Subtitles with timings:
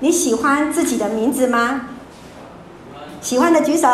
[0.00, 1.82] 你喜欢自己的名字吗？
[3.20, 3.88] 喜欢的举手。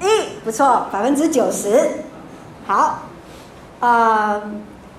[0.00, 2.04] 一，不错，百分之九十。
[2.66, 3.00] 好，
[3.80, 4.42] 呃，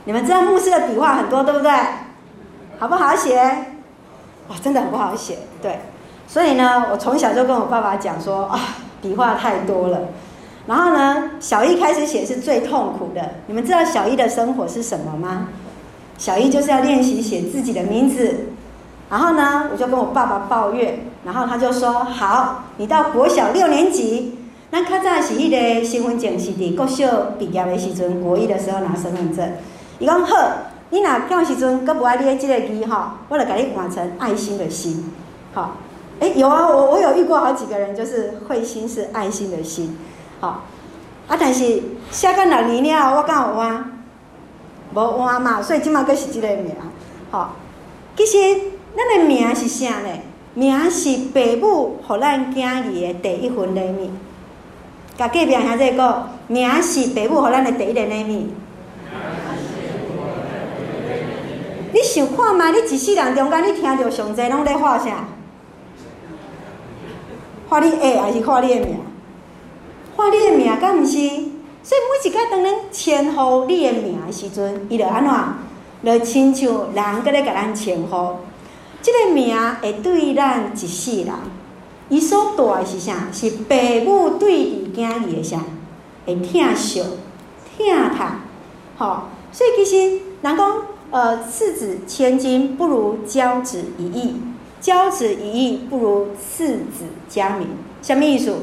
[0.06, 1.72] 你们知道牧师的笔画很多，对不对？
[2.80, 3.38] 好不好写？
[4.48, 5.40] 哇，真的很不好写。
[5.62, 5.82] 对，
[6.28, 8.60] 所以呢，我从小就跟我爸爸讲说啊，
[9.02, 10.00] 笔画太多了。
[10.66, 13.36] 然后呢，小一开始写是最痛苦的。
[13.46, 15.50] 你们知道小一的生活是什么吗？
[16.18, 18.51] 小一就是要练习写自己的名字。
[19.12, 29.52] 然后呢，我就跟我爸爸抱怨，然后他就说：“好，你到国小六年级，那较早是迄个身份证是伫国小毕业的时阵，国一的时候拿身份证。
[30.00, 30.38] 伊讲好，
[30.92, 35.12] 你若到时阵阁无爱你这个字哈，我就给你换成爱心的心。
[35.54, 35.76] 好，
[36.22, 40.00] 哎，有啊，我我有遇过好几个人，就是会心是爱心的心。”
[40.40, 40.64] 好，
[41.28, 43.92] 啊，但是写到六年了，我敢有换？
[44.96, 46.74] 无换嘛，所以即马阁是即个名。
[47.30, 47.56] 好，
[48.16, 48.38] 其实
[48.96, 50.10] 咱的名是啥呢？
[50.54, 54.10] 名是父母互咱囝儿的第一份礼物。
[55.18, 58.48] 甲隔壁兄弟讲，名是父母互咱的第一个礼物。
[61.94, 62.72] 你想看嘛？
[62.72, 65.26] 你一世人中间，你听着上济拢咧喊啥？
[67.70, 68.98] 喊你诶，还是喊你的名？
[70.18, 71.18] 喊你的名，敢毋是？
[71.84, 76.20] 所以每一摆当咱称呼你的名的时阵，伊就安怎？
[76.20, 78.36] 就亲像人搁咧甲咱称呼。
[79.02, 81.34] 即个名会对咱一世人，
[82.10, 83.28] 伊所带的是啥？
[83.32, 83.66] 是父
[84.06, 85.60] 母对伊囝儿的啥？
[86.26, 88.42] 会疼惜、疼他。
[88.98, 90.74] 吼，所以其实人讲，
[91.10, 94.36] 呃，赐子千金不如教子一亿，
[94.80, 97.68] 教子一亿不如赐子佳名。
[98.02, 98.54] 啥物意思？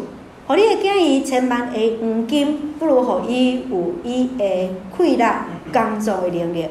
[0.46, 6.66] 互你的囝儿千万个黄金，不如互伊有伊的快乐工作的能力。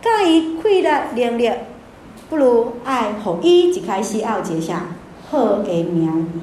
[0.00, 1.50] 甲伊快乐能力，
[2.32, 4.86] 不如爱互伊一开始要一个啥
[5.30, 6.40] 好个名字。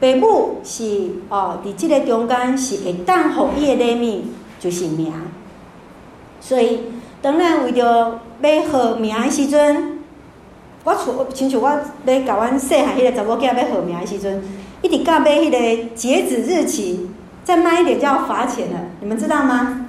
[0.00, 4.22] 父母是哦，伫即个中间是会当互伊的礼物，
[4.58, 5.12] 就是名。
[6.40, 6.84] 所以
[7.20, 9.98] 当然为着要号名的时阵，
[10.84, 11.70] 我厝亲像我
[12.06, 14.42] 咧甲阮细汉迄个查某囝要号名的时阵。
[14.80, 17.10] 一直到买迄个截止日期，
[17.44, 19.84] 再慢一点就要罚钱了，你们知道吗？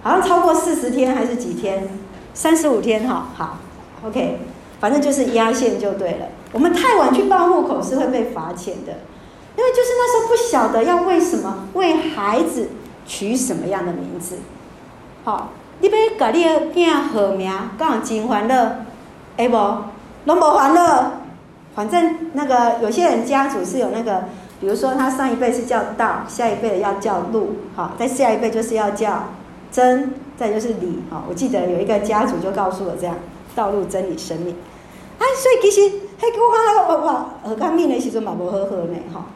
[0.00, 1.88] 好像超过四十天还是几天？
[2.32, 3.58] 三十五天哈，好
[4.06, 4.38] ，OK，
[4.80, 6.26] 反正就是压线就对了。
[6.52, 8.92] 我们太晚去报户口是会被罚钱的，
[9.56, 12.68] 因为就是那时候不晓得要为什么为孩子
[13.06, 14.36] 取什么样的名字。
[15.24, 15.50] 好，
[15.80, 18.84] 你要给你的囝号名，刚好真欢乐，
[19.36, 19.56] 哎不，
[20.24, 21.12] 拢无欢乐。
[21.74, 24.24] 反正那个有些人家族是有那个，
[24.60, 29.26] 比如说他上一辈是叫道，下一辈的要叫路，好，再下一辈就是要叫
[29.70, 33.14] 真，再就是理，好，我记得有一个家族就告诉我这样，
[33.58, 34.54] 道路真理生命，
[35.18, 35.80] 啊，所以其实
[36.20, 39.26] 嘿，我我我我刚命的时候嘛无好好呢，哈，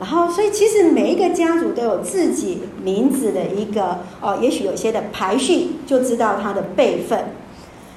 [0.00, 7.26] 然后所以其实每一个家族都有自己名字的一个哦，也许有些的排序就知道他的辈分，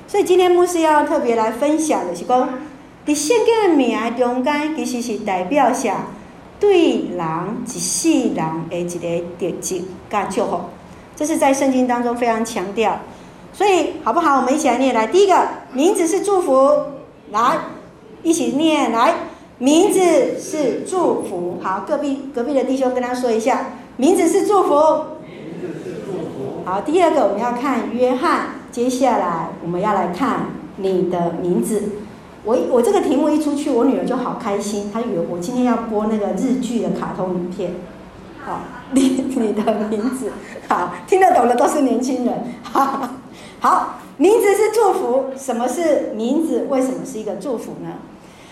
[0.08, 2.48] 所以今天牧师要特别来分享的是讲。
[3.06, 6.06] 伫圣经的名中间，其实是代表下
[6.58, 7.20] 对人
[7.66, 10.62] 一世人的一个特质甲祝福，
[11.14, 12.98] 这是在圣经当中非常强调。
[13.54, 14.38] 所以好不好？
[14.38, 15.06] 我们一起来念来。
[15.06, 16.72] 第一个名字是祝福，
[17.32, 17.58] 来
[18.24, 19.14] 一起念来，
[19.60, 21.60] 名字是祝福。
[21.62, 24.74] 好，隔壁隔壁的弟兄跟他说一下，名字是祝福。
[25.24, 26.64] 名字是祝福。
[26.66, 30.48] 好，第二个我们要看约翰，接下来我们要来看
[30.78, 31.84] 你的名字。
[32.46, 37.76] 我我这个题目一出去，我女儿就好开心，她以为我今天要播那个日剧的卡通影片。
[38.46, 38.60] 好，
[38.92, 39.02] 你
[39.36, 40.32] 你的名字，
[40.68, 42.44] 好，听得懂的都是年轻人。
[42.64, 43.10] 好，
[43.60, 45.26] 好，名字是祝福。
[45.38, 46.68] 什么是名字？
[46.70, 47.90] 为什么是一个祝福呢？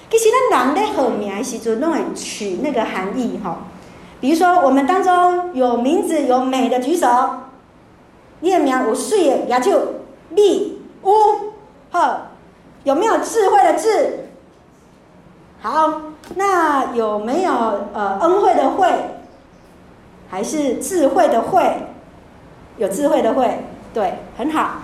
[0.10, 3.60] 其实咱人在取名的时阵，拢会取那个含义哈。
[4.20, 7.08] 比如说，我们当中有名字有美的举手，
[8.42, 9.80] 你的名有水的，也就
[10.32, 11.12] 立屋
[11.92, 12.22] 呵。
[12.84, 14.28] 有没有智慧的智？
[15.62, 16.02] 好，
[16.36, 17.52] 那有没有
[17.94, 18.88] 呃恩惠的惠？
[20.32, 21.62] 还是智慧的慧？
[22.78, 23.60] 有智慧的慧，
[23.94, 24.78] 对，很好。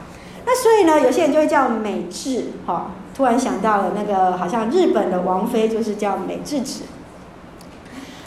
[0.45, 6.83] 那所以呢，有些人就会叫美智，哈、突然想到了那个，好像日本的王妃就是叫美智子。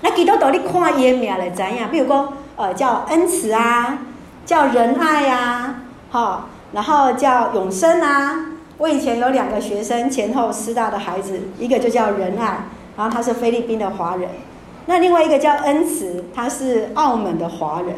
[0.00, 1.90] 那基督徒你看伊的名来怎样？
[1.90, 3.98] 比如说呃叫恩慈啊，
[4.44, 8.46] 叫仁爱啊，好、然后叫永生啊。
[8.78, 12.64] 我以前有两个学生，前后师大的孩子，一个就叫仁爱，
[12.96, 14.28] 然后他是菲律宾的华人，
[14.90, 17.94] 那另外一个叫恩慈，他是澳门的华人，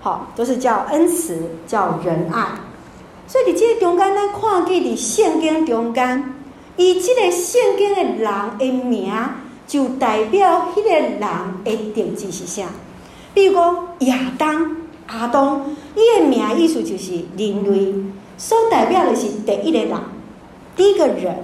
[0.00, 2.46] 好，都是叫恩慈，叫仁爱。
[3.26, 6.34] 所以你这些中间呢，看见的圣经中间，
[6.76, 9.12] 伊这个圣经的人的名，
[9.66, 11.26] 就代表迄个人的
[11.64, 12.62] 特质是啥？
[13.34, 14.76] 比如讲亚当、
[15.08, 17.92] 亚当，伊的名意思就是人类，
[18.38, 19.90] 所代表的是第一个人，
[20.76, 21.36] 第一个人。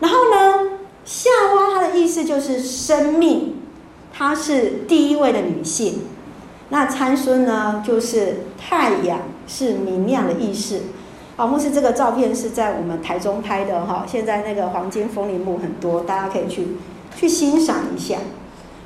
[0.00, 0.70] 然后呢，
[1.04, 3.54] 夏娃它的意思就是生命，
[4.16, 6.04] 她是第一位的女性。
[6.70, 10.80] 那参孙呢，就是太阳，是明亮的意思。
[11.36, 16.68] 啊，牧师这个照片是在我们台中拍的哈，现在那个黄金风铃木很多，大家可以去
[17.14, 18.16] 去欣赏一下。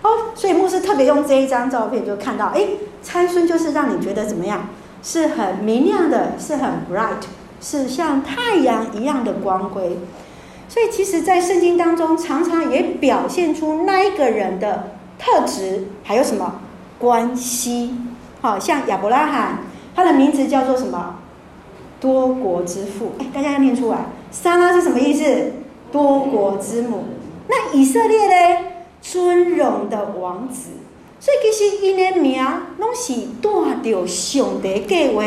[0.02, 2.66] 哦，所以牧师特别用这一张照片，就看到，哎，
[3.02, 4.68] 参孙就是让你觉得怎么样？
[5.02, 7.22] 是很明亮的，是很 bright，
[7.60, 9.96] 是像太阳一样的光辉。
[10.68, 16.60] 所以其实，在圣经当中，常常也表现出那一个人的特质，还有什么
[16.98, 17.94] 关系？
[18.40, 19.58] 好像亚伯拉罕，
[19.94, 21.16] 他的名字叫做什么？
[22.00, 24.06] 多国之父，哎，大家要念出来。
[24.30, 25.52] 撒拉是什么意思？
[25.92, 27.04] 多国之母。
[27.48, 28.64] 那以色列呢？
[29.02, 30.70] 尊荣的王子。
[31.18, 32.42] 所以其实因的名
[32.78, 33.12] 拢是
[33.42, 35.22] 带着上帝计划，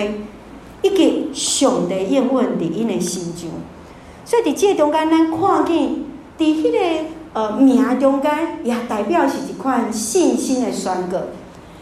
[0.82, 3.52] 一个上帝应允伫因的心中。
[4.26, 5.76] 所以伫这中间，咱看见
[6.40, 6.80] 伫迄个
[7.34, 11.18] 呃名中间，也代表是一款信心的宣告。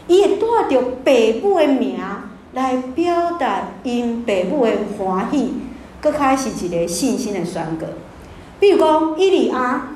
[0.08, 1.12] 伊会带着爸
[1.42, 1.98] 母的名。
[2.54, 5.54] 来表达因父母的欢喜，
[6.02, 7.86] 佫开始一个信心的宣告。
[8.60, 9.88] 比如讲，伊利亚，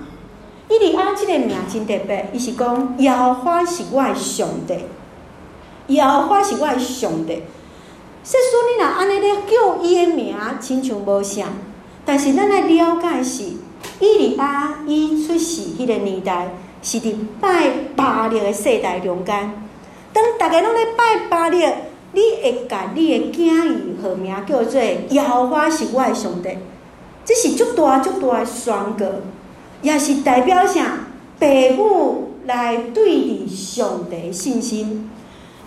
[0.70, 4.74] 伊利亚这个名真特别，伊是讲耶和华是我的上帝，
[5.88, 7.42] 耶和华是我的上帝。
[8.24, 11.50] 说说你若安尼咧叫伊的名，亲像无像，
[12.06, 13.44] 但是咱来了解是，
[14.00, 19.52] 以利亚伊出世迄个年代，是伫拜巴力的世代中间，
[20.12, 21.64] 当大家拢咧拜巴力。
[22.12, 26.48] 你会甲你的囝儿号名叫做耶和华是我的上帝，
[27.26, 29.04] 这是足大足大的宣告，
[29.82, 31.00] 也是代表啥？
[31.38, 31.46] 父
[31.76, 35.10] 母来对你上帝信心。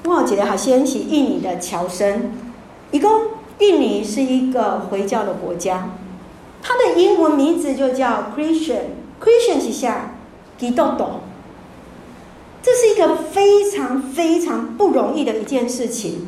[0.04, 2.32] 我有一个学生是印尼的侨生，
[2.90, 3.12] 伊讲
[3.60, 5.88] 印尼是一个回教的国家，
[6.62, 10.12] 他的英文名字就叫 Christian，Christian 是啥？
[10.58, 11.06] 基督徒。
[12.62, 16.28] 这是一个非常非常不容易的一件事情。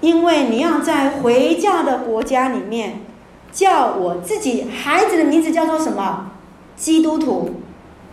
[0.00, 3.00] 因为你要在回教的国家里面，
[3.50, 6.30] 叫我自己孩子的名字叫做什么？
[6.76, 7.50] 基督徒，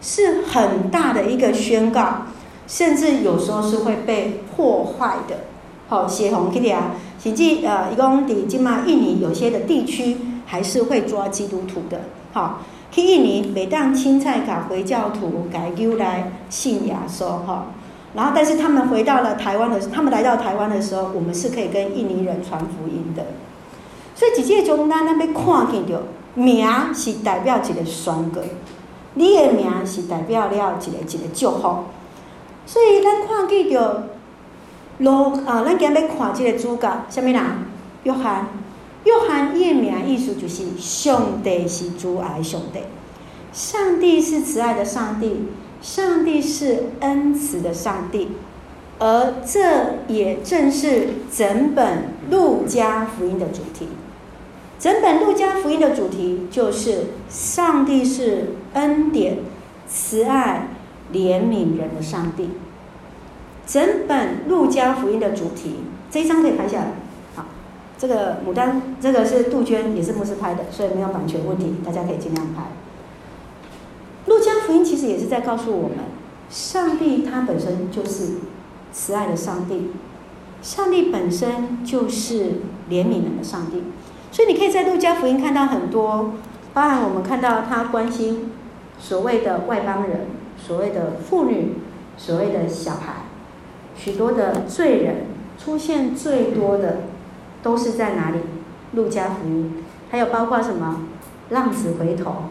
[0.01, 2.27] 是很大的一个宣告，
[2.65, 5.41] 甚至有时候是会被破坏的。
[5.89, 12.01] 好，写红 k 点啊，甚至呃，一共底今嘛，印尼有些的地区还是会抓基督徒的。
[12.33, 12.59] 好，
[12.91, 17.67] 去印尼每当青菜卡回教徒改丢来信耶稣哈。
[18.15, 23.25] 然后，但是他们回到了台湾的，他们来到台湾的时候，我们是可以跟印尼人传福音的。
[24.13, 25.99] 所以，直接从咱那边看见到，
[26.35, 28.41] 名是代表一个宣告，
[29.15, 31.85] 你的名是代表了一个一个祝福。
[32.67, 34.03] 所以，咱看见到，
[34.99, 37.41] 罗啊，咱今日要看这个主角，什么人？
[38.03, 38.47] 约翰。
[39.03, 42.79] 约翰伊的名意思就是上帝是主爱上帝，
[43.51, 45.47] 上帝是慈爱的上帝。
[45.81, 48.29] 上帝是恩慈的上帝，
[48.99, 53.89] 而这也正是整本路加福音的主题。
[54.79, 59.39] 整本路加福音的主题就是上帝是恩典、
[59.85, 60.69] 慈爱、
[61.11, 62.51] 怜悯人的上帝。
[63.67, 66.93] 整本路加福音的主题，这一张可以拍下来。
[68.03, 72.63] 这个牡丹，这个是杜鹃，也是牧师拍的，所以没有版权问题，大家可以尽量拍。
[74.25, 75.99] 路加福音其实也是在告诉我们，
[76.49, 78.39] 上帝他本身就是
[78.91, 79.91] 慈爱的上帝，
[80.61, 82.55] 上帝本身就是
[82.89, 83.83] 怜悯人的上帝，
[84.33, 86.33] 所以你可以在路加福音看到很多，
[86.73, 88.51] 包含我们看到他关心
[88.99, 91.75] 所谓的外邦人、所谓的妇女、
[92.17, 93.27] 所谓的小孩，
[93.95, 97.03] 许多的罪人出现最多的
[97.63, 98.37] 都是在哪里？
[98.95, 99.73] 路加福音，
[100.11, 101.01] 还有包括什么
[101.49, 102.43] 浪子回头。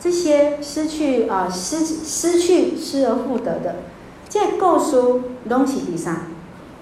[0.00, 3.76] 这些失去啊、呃、失失去失而复得的，
[4.28, 5.00] 这故事
[5.44, 6.22] 拢是第三，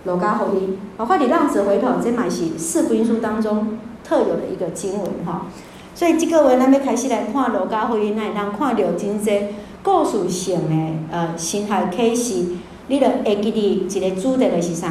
[0.05, 5.49] 路加福音，包括你浪子回头，这嘛是四福音书当中特有的一个经文哈。
[5.95, 9.41] 所以这个话，咱要开始来看路加福音，那让看到真济
[9.83, 12.47] 故事性的呃新海启示，
[12.89, 14.91] 你着会记得一个主题的是啥？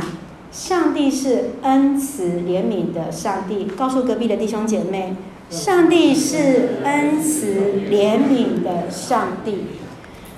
[0.54, 5.16] 上帝是恩慈怜悯的上帝，告诉隔壁的弟兄姐妹。
[5.50, 9.66] 上帝是恩慈怜悯的上帝，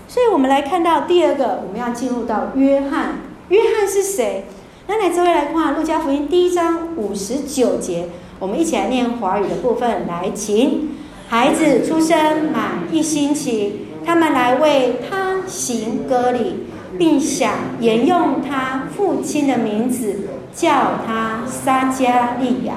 [0.07, 3.17] 所以我们来看到第二个，我们要进入到约翰。
[3.49, 4.45] 约翰是谁？
[4.87, 8.07] 那来这位来看《路加福音》第一章五十九节，
[8.39, 10.07] 我们一起来念华语的部分。
[10.07, 10.91] 来，请
[11.27, 16.65] 孩子出生满一星期，他们来为他行割礼，
[16.97, 22.73] 并想沿用他父亲的名字，叫他撒迦利亚。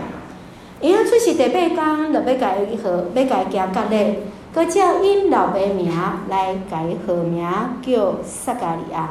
[0.80, 4.18] 因为出世第八天，就要改号，要改加割礼，
[4.52, 5.92] 搁照因老爸名
[6.28, 7.46] 来改号名
[7.82, 9.10] 叫撒迦利亚。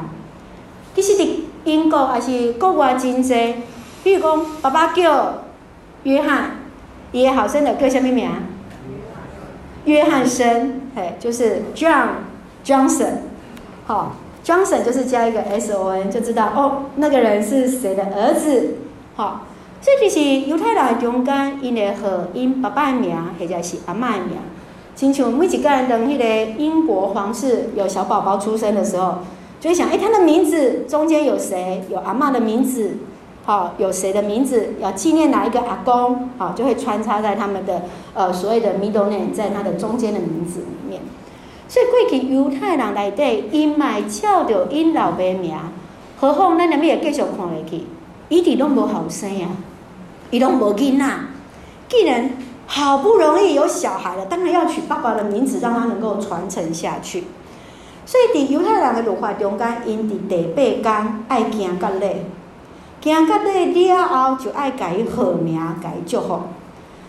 [0.94, 1.28] 其实伫
[1.64, 3.54] 英国还是国外真济，
[4.02, 5.44] 比如讲爸爸叫
[6.04, 6.52] 约翰，
[7.12, 8.30] 伊个后生就叫啥物名？
[9.84, 12.08] 约翰森，嘿，就是 John
[12.64, 13.12] Johnson，
[13.86, 14.16] 好
[14.48, 18.76] ，Johnson 就是加一个 S O N，就知道哦，那个人是谁的儿子，
[19.14, 19.42] 好。
[19.80, 24.36] 这就是犹太人中间，因会和因爸爸的名，或者是阿嬷的名。
[24.96, 29.18] 亲像每一个人等迄个英国皇室有小宝宝出生的时候，
[29.60, 31.84] 就会想，哎，他的名字中间有谁？
[31.88, 32.96] 有阿嬷的名字，
[33.44, 34.74] 好，有谁的名字？
[34.80, 36.30] 要纪念哪一个阿公？
[36.36, 37.82] 好，就会穿插在他们的
[38.14, 41.00] 呃所谓的 middle name，在他的中间的名字里面。
[41.68, 45.54] 所以过去犹太人内底，因卖照着因老爸名，
[46.18, 47.84] 何况咱两边也继续看下去，
[48.30, 49.48] 伊哋拢无后生啊。
[50.30, 51.06] 伊拢无囡仔，
[51.88, 52.30] 既然
[52.66, 57.24] 好不容易有小孩了，当然要取爸爸的名字，让他能够传承下去。
[58.04, 62.06] 所以，伫犹太人的文化中间，因伫第八天爱行割礼，
[63.02, 66.40] 行割礼了后就爱改号名，改祝福。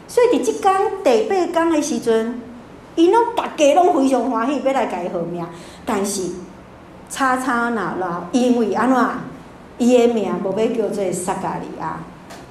[0.07, 0.73] 所以，伫即天
[1.03, 2.41] 第八天的时阵，
[2.99, 5.45] 因拢大家拢非常欢喜，要来改号名。
[5.85, 6.31] 但是，
[7.09, 8.97] 吵吵闹闹，因为安怎，
[9.77, 11.99] 伊的名无要叫做撒加利亚。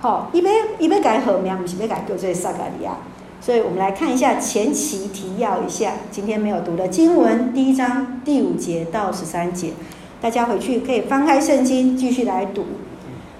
[0.00, 2.93] 好，伊要伊要改号名，不是要改叫做撒加利亚。
[3.40, 9.73] 所以我们来看一下前期提要一下，今天没有读的经文，第一章第五节到十三节，
[10.21, 12.64] 大家回去可以翻开圣经继续来读。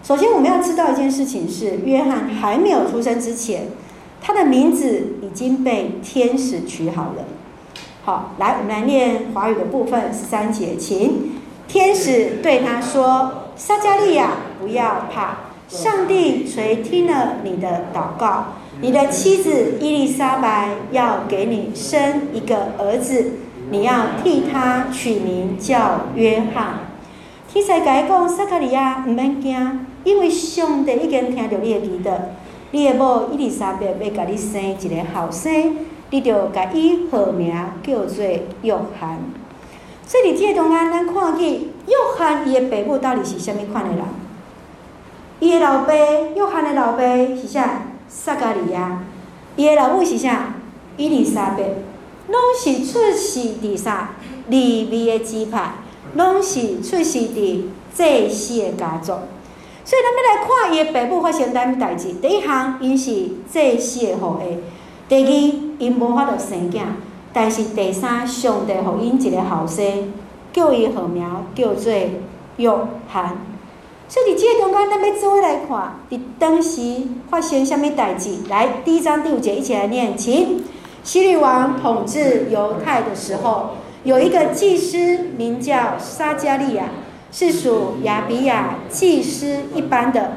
[0.02, 3.66] 首先我们要知道一件事情是，约翰还没有出生之前，
[4.20, 7.25] 他的名字已经被天使取好了。
[8.04, 11.32] 好，来我们来念华语的部分，三节，请
[11.66, 23.32] 天使对他说：“撒迦利亚，不要怕。”上帝垂听了你的祷告，你的妻子伊丽莎白要给你生一个儿子，
[23.70, 26.87] 你要替他取名叫约翰。
[27.52, 32.12] 天使甲伊讲，撒迦利亚唔免惊，因为上帝已经听到你的祈祷，
[32.70, 35.76] 你的某伊丽莎白要甲你生一个后生，
[36.10, 38.25] 你就甲伊号名叫做
[38.62, 39.18] 约翰。
[40.06, 44.04] 所以，这中间咱看见约翰伊的爸母到底是虾米款的人？
[45.40, 47.02] 伊的老爸，约翰的老爸
[47.37, 47.82] 是啥？
[48.08, 49.02] 撒迦利亚。
[49.56, 50.54] 伊的老母是啥？
[50.96, 51.64] 伊丽莎白。
[52.28, 54.10] 拢是出世伫啥？
[54.48, 55.72] 利未的支派，
[56.14, 57.62] 拢是出世伫
[57.94, 59.12] 祭司的家族。
[59.88, 62.12] 所以，咱要来看伊的爸母发生啥物代志。
[62.21, 64.59] 第一项，因是祭司的后裔；
[65.09, 65.30] 第二，
[65.78, 66.83] 因无法度生囝；
[67.33, 70.12] 但是第三，上帝予因一个后生，
[70.52, 71.90] 叫伊号名叫做
[72.59, 72.71] 约
[73.09, 73.38] 翰。
[74.11, 76.80] 所以伫，这个中间，咱要做来看，伫当时
[77.30, 78.40] 发生什么代志？
[78.50, 80.64] 来，第一章第五节，一起来念，请。
[81.02, 83.71] 希律王统治犹太的时候，
[84.04, 84.99] 有一个祭司
[85.38, 86.90] 名叫撒迦利亚，
[87.30, 90.32] 是属亚比亚祭司一班的。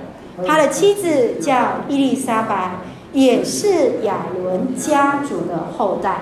[0.46, 2.72] 他的妻子叫伊丽莎白，
[3.14, 6.22] 也是亚伦家族的后代。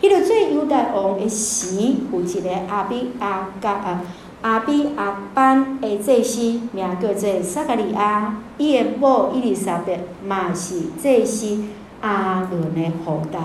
[0.00, 1.76] 伊个做犹大王的时，
[2.12, 4.02] 有一个阿比亚加啊。
[4.42, 11.64] 阿比阿班的祭司名叫做撒迦利亚，伊的某伊丽莎白嘛是祭司
[12.02, 13.38] 阿伦的后代。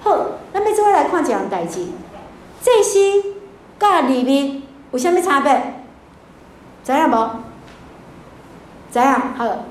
[0.00, 1.88] 好，咱要做来看一样代志。
[2.62, 3.34] 祭司
[3.78, 4.62] 甲利未
[4.92, 5.74] 有啥物差别？
[6.84, 7.30] 知影无？
[8.92, 9.04] 知影？
[9.36, 9.64] 好，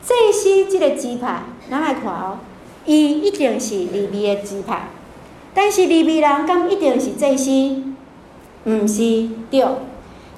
[0.00, 2.38] 祭司即个支派，咱来看哦，
[2.86, 4.88] 伊一定是利未的支派，
[5.52, 7.82] 但是利未人敢一定是祭司？
[8.64, 9.66] 毋是对，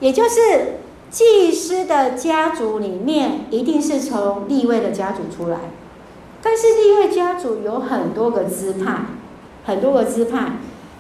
[0.01, 0.79] 也就是
[1.11, 5.59] 祭司的家族里面一定是从利未的家族出来，
[6.43, 9.03] 但是利未家族有很多个支派，
[9.67, 10.53] 很多个支派，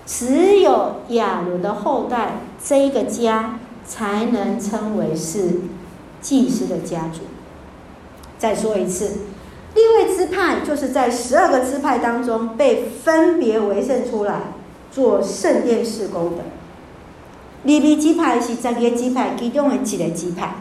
[0.06, 5.60] 只有亚伦的后代这一个家才能称为是
[6.20, 7.20] 祭司的家族。
[8.38, 9.10] 再说一次，
[9.74, 14.40] 立位支派就是在十二个支派当中被分别为圣出来
[14.90, 16.44] 做圣殿事工的。
[17.62, 20.56] 利未支派是十个支派其中的一个支派，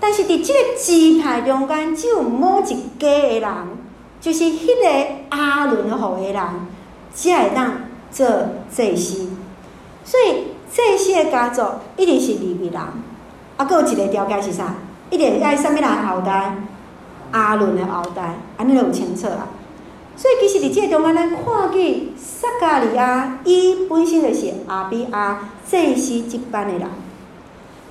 [0.00, 3.50] 但是伫这个支派中间，只有某一家的人，
[4.18, 6.42] 就是迄个阿伦的后裔人，
[7.14, 7.74] 才会当
[8.16, 8.26] 做
[8.70, 9.28] 祭司。
[10.02, 11.62] 所以祭司的家族
[11.98, 12.80] 一定是利未人。
[13.58, 14.74] 啊，阁有一个条件是啥？
[15.10, 16.56] 一定爱啥物人后代？
[17.32, 19.48] 阿伦的后代，安尼就有清楚啦。
[20.16, 26.88] 所以其实伫这个中间，咱看见撒迦利亚，伊本身就是阿比亚祭司这班的人。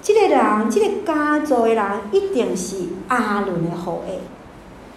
[0.01, 2.77] 这个人，这个家族的人，一定是
[3.08, 4.17] 阿伦的后裔。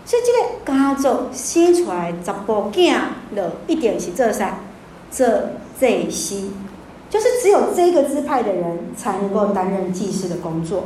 [0.04, 2.94] 所以这个家族生出来十部囝，
[3.34, 4.58] 就一定是做啥？
[5.10, 6.44] 这这些，
[7.08, 10.84] 就是只有这个支派的人才能够担任祭司的工作。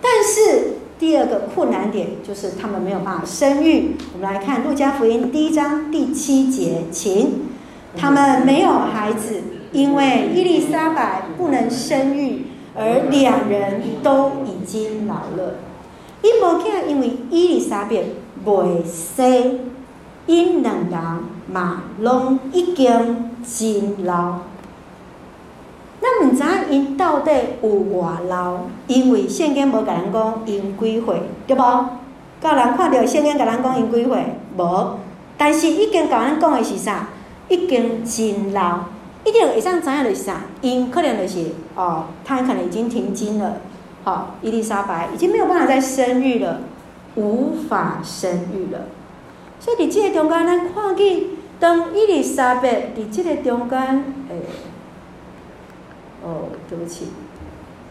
[0.00, 3.96] 但是第二个困难点就是他们没有办法生育。
[4.12, 7.42] 我们来看路加福音第一章第七节，请
[7.96, 9.40] 他们没有孩子，
[9.72, 15.56] 因为伊丽莎白不能生育，而两人都已经老了。
[16.22, 18.02] 伊无囝，因为伊丽莎白
[18.44, 19.60] 未生，
[20.26, 21.00] 因两人
[21.52, 24.38] 嘛拢已经真老。
[26.00, 27.32] 咱毋知影因到底
[27.62, 31.88] 有偌老，因为圣经无甲咱讲因几岁，对无？
[32.40, 34.24] 甲人看到圣经甲咱讲因几岁，
[34.56, 34.98] 无。
[35.36, 37.08] 但是已经甲咱讲的是啥？
[37.48, 38.80] 已经真老，
[39.24, 40.40] 一定会当知影的是啥？
[40.60, 43.56] 因可能就是哦，他可能已经停经了。
[44.02, 46.60] 好、哦，伊丽莎白已经没有办法再生育了，
[47.14, 48.80] 无法生育了。
[49.60, 51.22] 所以伫即个中间，咱看见
[51.60, 53.78] 当伊丽莎白伫即个中间，
[54.28, 54.42] 诶、
[56.22, 57.06] 哦，对不起，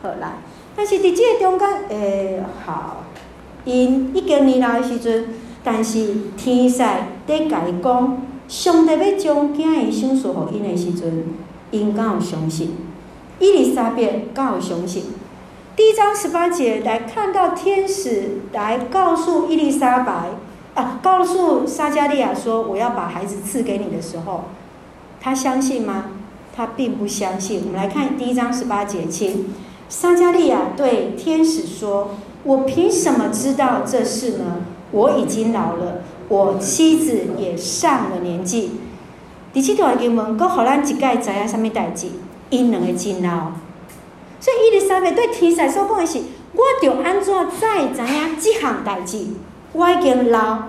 [0.02, 0.34] 好来，
[0.76, 3.06] 但是伫这个中间，诶、好，
[3.66, 5.26] 因已经年老的时阵，
[5.64, 7.08] 但是天使在
[7.50, 11.26] 甲伊讲，上帝要将囝儿赏赐互因的时阵，
[11.72, 12.76] 因敢有相信？
[13.40, 15.06] 伊丽莎白敢有相信？
[15.76, 20.30] 第一章十八节来看到天使来告诉伊丽莎白，
[20.76, 24.46] 啊，告诉撒加利亚说，我要把孩子赐给你的时候，
[25.22, 26.06] 他相信吗？
[26.56, 27.62] 他并不相信。
[27.66, 29.54] 我们来看第一章十八节，请
[29.88, 32.12] 撒加利亚对天使说
[32.44, 34.62] ：“我凭什么知道这事呢？
[34.92, 38.72] 我已经老了，我妻子也上了年纪。”
[39.54, 42.08] 第七段经文，阁互咱一概知影什么代志？
[42.50, 43.52] 因两个真老。
[44.40, 46.20] 所以伊丽莎白对天使所讲的是
[46.54, 49.28] ：“我着安怎再知影这项代志？
[49.72, 50.60] 我已经老，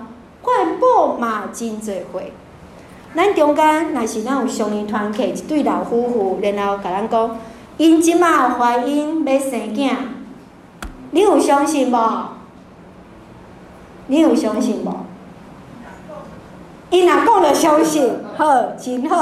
[0.45, 2.33] 我的某嘛真济岁。”
[3.15, 7.37] 咱中间若是咱有上年团契一对老夫妇，然后甲咱讲，
[7.77, 9.95] 因即马怀孕要生囝，
[11.11, 12.27] 你有相信无？
[14.07, 15.05] 你有相信无？
[16.89, 18.45] 因若讲着相信，好，
[18.77, 19.15] 真好。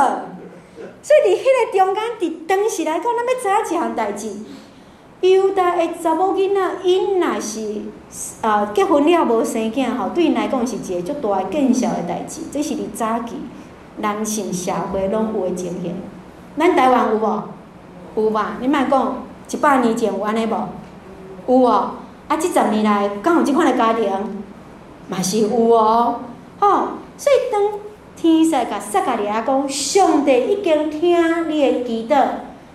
[1.03, 4.31] 所以伫迄个中间，伫当时来讲，咱要知影一项代志，
[5.29, 7.81] 犹大的查某囡仔，因若是
[8.41, 13.35] 啊结婚了无生囝吼，对因来讲是一个足大个见笑的代志，这是伫早期。
[13.97, 15.95] 男性社会拢有诶情形，
[16.57, 17.43] 咱台湾有无？
[18.15, 18.57] 有吧？
[18.59, 20.67] 你莫讲一百年前有安尼无？
[21.47, 21.91] 有哦。
[22.27, 24.09] 啊，即十年来敢有即款诶家庭，
[25.07, 26.21] 嘛是有哦。
[26.59, 26.67] 吼，
[27.17, 27.79] 所以当
[28.17, 32.25] 天使甲撒迦利亚讲，上帝已经听你诶祈祷，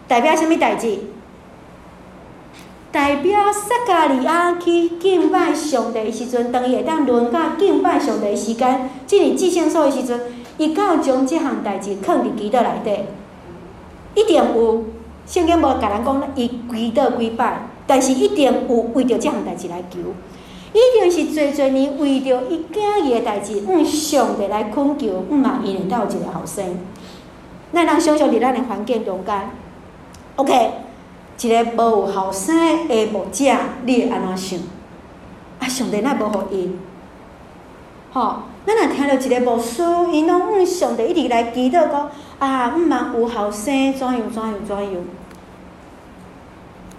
[0.06, 0.98] 代表啥物代志？
[2.90, 10.20] 代表撒加利亚去敬拜上帝诶时阵，当伊会当轮到敬拜上帝诶时间，即系至圣所诶时阵。
[10.58, 13.04] 伊敢有将即项代志藏伫祈祷内底，
[14.20, 14.84] 一定有。
[15.24, 19.98] 圣经无甲咱讲伊祈祷几摆，但是一定有为着即项代志来求，
[20.72, 26.64] 一定是侪侪年为着伊囝儿诶代志，嗯，上帝来恳求，嗯嘛，伊会得有一个后生。
[27.72, 29.50] 咱人想想伫咱诶环境中间
[30.36, 30.70] ，OK，
[31.40, 33.44] 一个无有后生诶牧者，
[33.84, 34.58] 你会安怎想？
[35.60, 36.70] 啊，上帝若无互伊，
[38.12, 38.42] 吼。
[38.66, 44.94] 咱若听到一个牧师，伊拢嗯，上帝一直来祈祷讲啊，毋茫有后生怎样怎样怎样。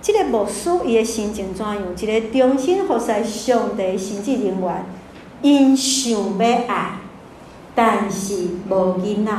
[0.02, 1.78] 即个牧师伊的心情怎样？
[1.96, 4.86] 一个忠心服侍上帝神职人员，
[5.44, 6.94] 因想要爱，
[7.76, 9.32] 但是无囡仔。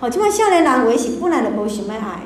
[0.00, 2.22] 吼，即款少年人话是本来就无想要爱。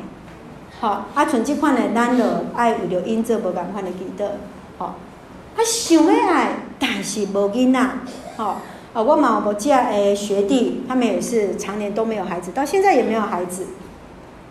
[0.80, 4.26] 吼，啊，像即款的咱着爱为着因做无共款的祈祷。
[4.78, 7.80] 吼，啊，想要爱，但是无囡仔。
[8.36, 8.56] 吼。
[8.92, 13.66] 啊，我嘛有这诶学弟，他们也是常年都没有孩子，到现在也没有孩子。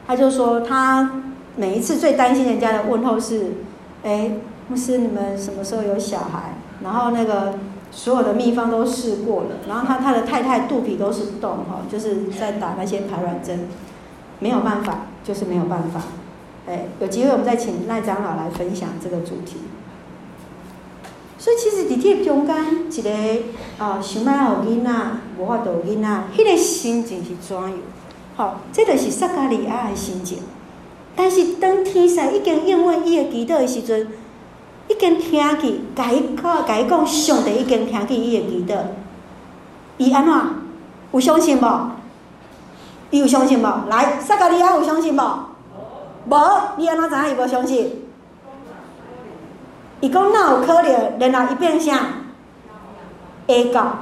[0.07, 1.23] 他就说，他
[1.57, 3.55] 每一次最担心人家的问候是：
[4.03, 4.39] 诶，
[4.69, 6.53] 牧师，你们什么时候有小孩？
[6.81, 7.55] 然后那个
[7.91, 13.67] 所有的秘方都试过了，然后他他的太太肚皮都是洞哈，就是在打那些排卵针，
[14.39, 15.99] 没有办法，就是没有办法。
[16.69, 19.57] 诶，有机会我们再请赖长老来分享这个主题。
[21.39, 22.55] 所以其实伫这中间
[22.91, 23.09] 一个
[23.83, 24.91] 啊，想要有囡仔，
[25.39, 27.73] 无法度有囡仔，迄个心情是怎样？
[28.37, 30.39] 吼，这就是撒迦利亚的心情。
[31.15, 34.07] 但是当天神已经应允伊的祈祷的时阵，
[34.87, 38.77] 已经听去，甲伊讲，甲伊讲，上帝已经听去伊的祈祷。
[39.97, 40.35] 伊安怎？
[41.13, 41.91] 有相信无？
[43.09, 43.87] 伊有相信无？
[43.89, 45.48] 来，撒迦利亚有相信无？
[46.25, 46.37] 无，
[46.77, 48.05] 你安怎知影伊无相信？
[50.01, 51.31] 伊讲哪有可能？
[51.31, 51.99] 然后伊变啥？
[53.47, 53.99] 会到，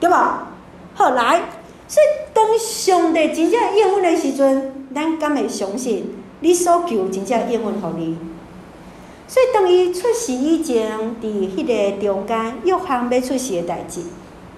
[0.00, 0.48] 对吧？
[0.94, 1.40] 好，来，
[1.88, 8.18] 所以当上帝真正应允的时阵，咱敢会相信你所求真正应允互你？
[9.26, 14.02] 所以当伊出世以前，伫迄个中间，约翰要出世的代志，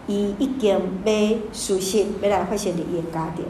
[0.08, 0.72] 伊已经
[1.04, 1.12] 要
[1.52, 3.44] 实现，要来发生伫伊的家庭。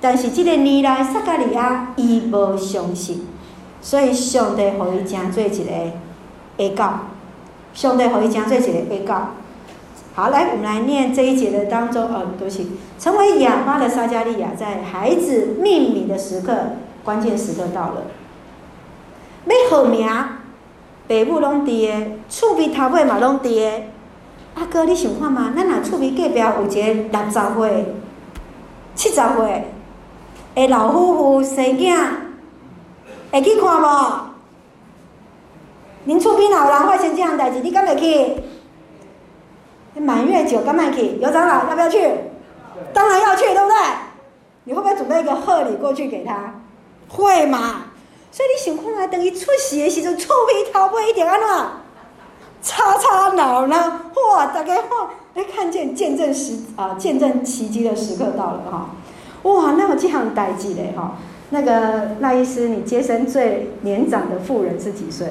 [0.00, 3.26] 但是即个年来，撒迦利亚伊无相信，
[3.80, 5.64] 所以上帝互伊诚做一个
[6.56, 7.00] 会到，
[7.74, 9.30] 上帝互伊诚做一个会到。
[10.14, 16.56] 好，来，我们来念这一节的当中，哦，对不起，成为哑巴的撒迦利亚，在孩子命名的时刻，
[17.04, 18.02] 关键时刻到了。
[19.46, 23.82] 要好名，爸母拢伫个，厝边头尾嘛拢伫个。
[24.54, 25.52] 阿哥，你想看吗？
[25.56, 27.94] 咱若厝边隔壁有一个六十岁、
[28.96, 29.64] 七十岁
[30.58, 31.96] 的老夫妇生囝，
[33.30, 34.28] 会去看无？
[36.06, 38.42] 恁厝边若有人发生这样代志，你敢会去？
[40.00, 41.18] 满月酒敢会去？
[41.20, 42.10] 有长老要不要去？
[42.92, 43.76] 当然要去，对不对？
[44.64, 46.54] 你会不会准备一个贺礼过去给他？
[47.08, 47.84] 会嘛？
[48.32, 51.48] 所以你想看啊，等于出世的时阵，厝边头尾一定安怎？
[52.60, 54.46] 吵吵闹闹，哇！
[54.46, 58.90] 大家哇，来看见见证时啊，见证奇迹的时刻到了哈！
[59.48, 61.16] 哇，那有这样代志嘞哈！
[61.50, 65.28] 那个赖医师，你接生最年长的妇人是几岁？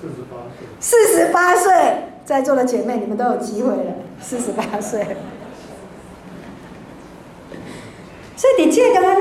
[0.00, 0.66] 四十八岁。
[0.80, 1.72] 四十八岁，
[2.26, 3.94] 在座的姐妹，你们都有机会了。
[4.20, 5.06] 四十八岁。
[8.36, 9.20] 所以，伫即个咱看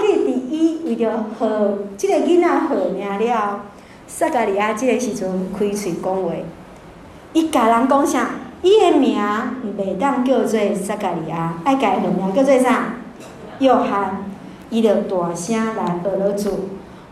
[0.00, 1.48] 见，伫伊为着号
[1.96, 3.62] 即个囡仔好名了，
[4.06, 6.30] 撒迦利亚即个时阵开喙讲话，
[7.32, 8.30] 伊甲人讲啥？
[8.62, 9.18] 伊的名
[9.78, 12.94] 袂当叫做撒迦利亚，爱改个名叫做啥？
[13.60, 14.24] 约翰。
[14.72, 16.50] 伊着大声来学了主。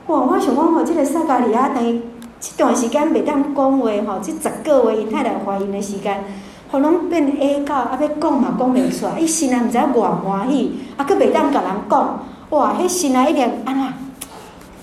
[0.07, 0.21] 哇！
[0.21, 2.01] 我想讲吼，即个撒迦利亚等于
[2.39, 6.23] 即段时间袂当讲话吼，即十个月因太太怀孕的时间。
[6.71, 12.77] 可能变矮到，啊要讲嘛讲袂出来，伊心内毋知偌欢喜，啊阁袂当甲人讲，哇！
[12.79, 13.93] 迄心内一点安怎，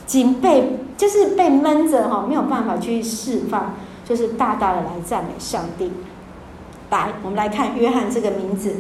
[0.06, 3.74] 真被 就是被闷着吼，没有办法去释放，
[4.04, 5.94] 就是大大的来赞美上帝。
[6.90, 8.76] 来，我们来看约翰这个名字，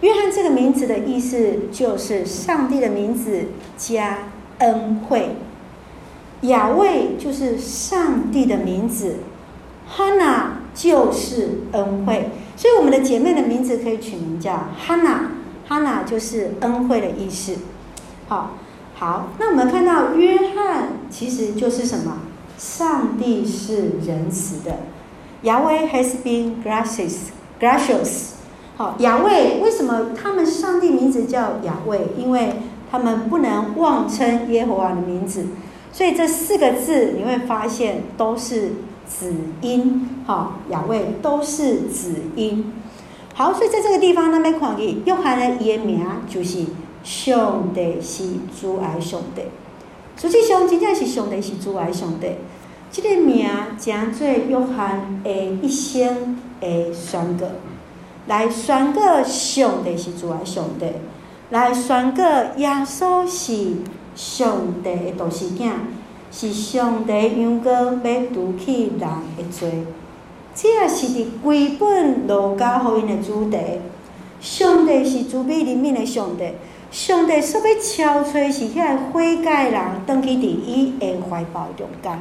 [0.00, 4.18] 约翰这个名字的意思就是上帝的名字加
[4.58, 5.30] 恩惠，
[6.42, 9.16] 雅卫就是上帝的名字，
[9.88, 12.30] 哈娜就是恩惠。
[12.56, 15.30] 所以我们的姐妹的名字可以取名叫哈娜，
[15.66, 17.56] 哈娜就是恩惠的意思。
[18.28, 18.52] 好，
[18.94, 22.18] 好，那我们看到约翰其实就是什么？
[22.56, 24.78] 上帝是仁慈的
[25.44, 27.28] ，Yahweh has been gracious,
[27.60, 28.37] gracious。
[28.78, 32.08] 好，雅卫为什么他们上帝名字叫雅卫？
[32.16, 32.54] 因为
[32.90, 35.44] 他们不能妄称耶和华的名字，
[35.92, 38.72] 所以这四个字你会发现都是。
[39.08, 42.74] 子音，好，雅卫都是子音，
[43.34, 46.66] 好，所以在这个地方那边看见，约翰的伊的名就是
[47.02, 48.24] 上帝是
[48.60, 49.44] 主爱上帝，
[50.20, 52.32] 实际上真正是上帝是主爱上帝，
[52.92, 53.48] 这个名
[53.80, 55.30] 称做约翰的
[55.62, 57.46] 一生的宣告，
[58.28, 60.86] 来宣告上帝是主啊上帝，
[61.50, 62.22] 来宣告
[62.56, 63.78] 耶稣是
[64.14, 65.64] 上帝的独生子。
[66.30, 67.70] 是上帝羊羔
[68.04, 69.82] 要除去人的罪，
[70.54, 73.56] 这也是伫归本路加福音的主题。
[74.38, 76.50] 上帝是主悲怜悯的上帝，
[76.90, 82.18] 上帝所要超找是遐悔改人，登去伫伊的怀抱中间。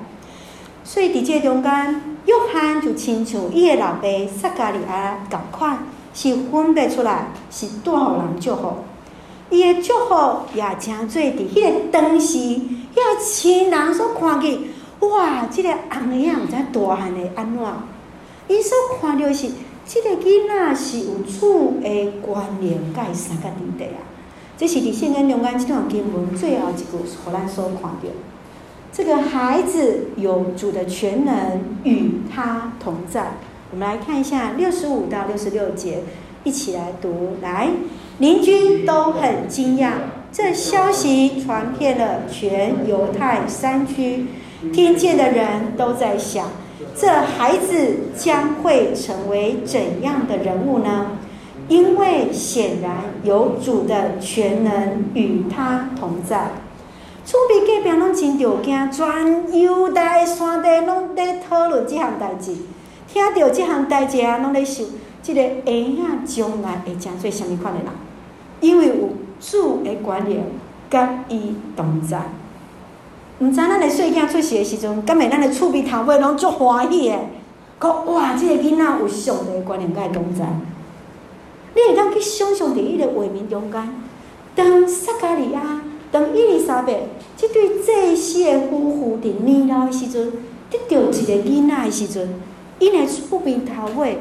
[0.88, 4.08] 所以伫这中间，约翰就亲像伊的老爸
[4.39, 5.80] 撒迦利亚共款，
[6.13, 8.73] 是分别出来，是带予人祝福。
[9.50, 12.38] 伊的祝福也诚做伫迄个当时。
[12.38, 14.58] 迄个亲人所看见，
[15.02, 15.45] 哇！
[15.52, 17.65] 这个红娘毋知大汉会安怎？
[18.47, 19.50] 伊所看到是，
[19.86, 24.00] 这个囡仔是有主的关联，甲伊三个弟弟啊。
[24.58, 26.86] 这是伫圣经中间这段经文最后一句，
[27.23, 28.10] 互咱所看到。
[28.91, 31.36] 这个孩子有主的全能
[31.84, 33.34] 与他同在。
[33.71, 36.04] 我们来看一下六十五到六十六节，
[36.43, 37.38] 一起来读。
[37.41, 37.69] 来，
[38.19, 39.91] 邻居都很惊讶。
[40.32, 44.28] 这消息传遍了全犹太山区，
[44.73, 46.50] 听见的人都在想：
[46.95, 51.12] 这孩子将会成为怎样的人物呢？
[51.67, 56.52] 因为显然有主的全能与他同在。
[57.28, 62.56] 厝边隔壁拢真着惊，全犹太山地拢在讨论这项代志，
[63.06, 64.86] 听到这项代志啊，拢在想。
[65.22, 67.90] 这个婴仔将来会成做什么款的人？
[68.62, 69.10] 因为有
[69.42, 70.42] 主的观念
[70.90, 72.18] 甲伊同在。
[73.40, 77.16] 毋知咱的细囝出世的时阵，敢会咱的厝边头尾拢足欢喜的，
[77.78, 80.46] 讲哇，这个囡仔有上帝的观念甲伊同在。
[81.76, 83.84] 你会当去想象伫伊个画面中间，
[84.56, 87.02] 当撒加利亚、当伊丽莎白
[87.38, 90.32] 这对祭司的夫妇伫年老的时阵，
[90.71, 92.34] 得到一个囡仔的时阵，
[92.80, 94.17] 伊的厝边头尾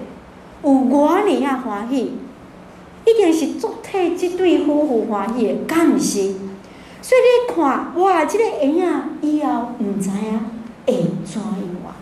[0.62, 2.12] 有偌尔啊欢喜，
[3.06, 6.34] 一定是足替这对夫妇欢喜的，敢毋是？
[7.00, 10.40] 所以你看，哇，这个婴仔以后毋知影
[10.84, 11.52] 会怎样
[11.86, 11.96] 啊。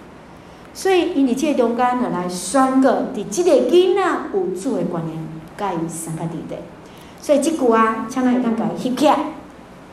[0.72, 5.16] 所以因伫这个中间，就来宣告伫这个囡仔有主的观念，
[5.56, 6.56] 甲伊三个弟弟。
[7.20, 9.18] 所以即句啊，请咱会当甲伊翕起来，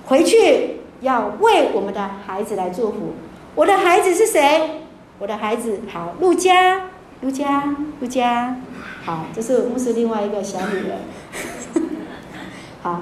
[0.06, 3.14] 回去要为我们的孩子来祝福。
[3.56, 4.82] 我的孩子是谁？
[5.20, 6.90] 我的孩子好，路加，
[7.22, 8.56] 路加，路加，
[9.04, 10.98] 好，这是牧师另外一个小女儿。
[12.82, 13.02] 好。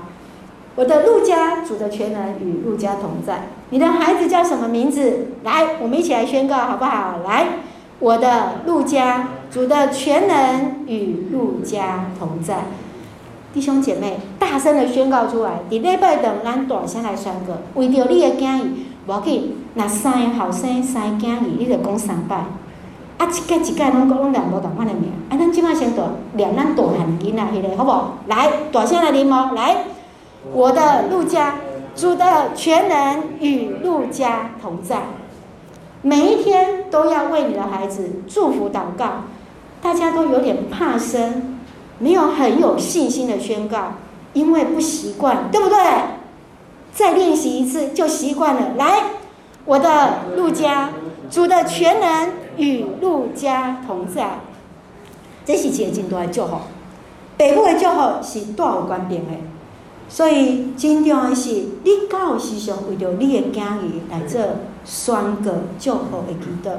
[0.75, 3.49] 我的路加，主的全能与路加同在。
[3.69, 5.27] 你的孩子叫什么名字？
[5.43, 7.19] 来，我们一起来宣告，好不好？
[7.27, 7.47] 来，
[7.99, 12.59] 我的路加，主的全能与路加同在。
[13.51, 15.59] 弟兄姐妹，大声的宣告出来。
[15.69, 18.69] 你礼拜等咱大声来宣告，为着你的囝儿，
[19.07, 19.55] 无要紧。
[19.73, 22.35] 那三个后生，三个囝儿，你就讲三拜。
[23.17, 25.11] 啊，一届一届拢讲拢念无同款的名。
[25.29, 28.29] 啊，咱即马先读念咱大汉囡仔迄个，好不？
[28.29, 29.77] 来，大声来念哦，来。
[30.53, 31.55] 我的陆家，
[31.95, 35.01] 主的全能与陆家同在，
[36.03, 39.23] 每一天都要为你的孩子祝福祷告。
[39.81, 41.58] 大家都有点怕生，
[41.99, 43.93] 没有很有信心的宣告，
[44.33, 45.77] 因为不习惯，对不对？
[46.93, 48.73] 再练习一次就习惯了。
[48.77, 49.03] 来，
[49.65, 50.89] 我的路加，
[51.29, 54.39] 主的全能与路加同在，
[55.45, 56.55] 这是一个真大的祝福。
[57.37, 59.23] 父母的祝福是大有关系的。
[60.09, 61.49] 所以，真重要的是，
[61.83, 63.77] 你敢有时常为着你的囝儿
[64.09, 64.41] 来做
[64.83, 66.71] 宣告祝福的祈祷？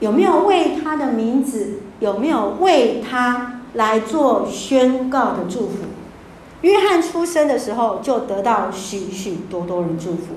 [0.00, 1.78] 有没有为他的名字？
[2.00, 5.76] 有没有为他来做宣告的祝福？
[6.62, 10.34] 约翰出生的时候，就得到许许多多人祝福，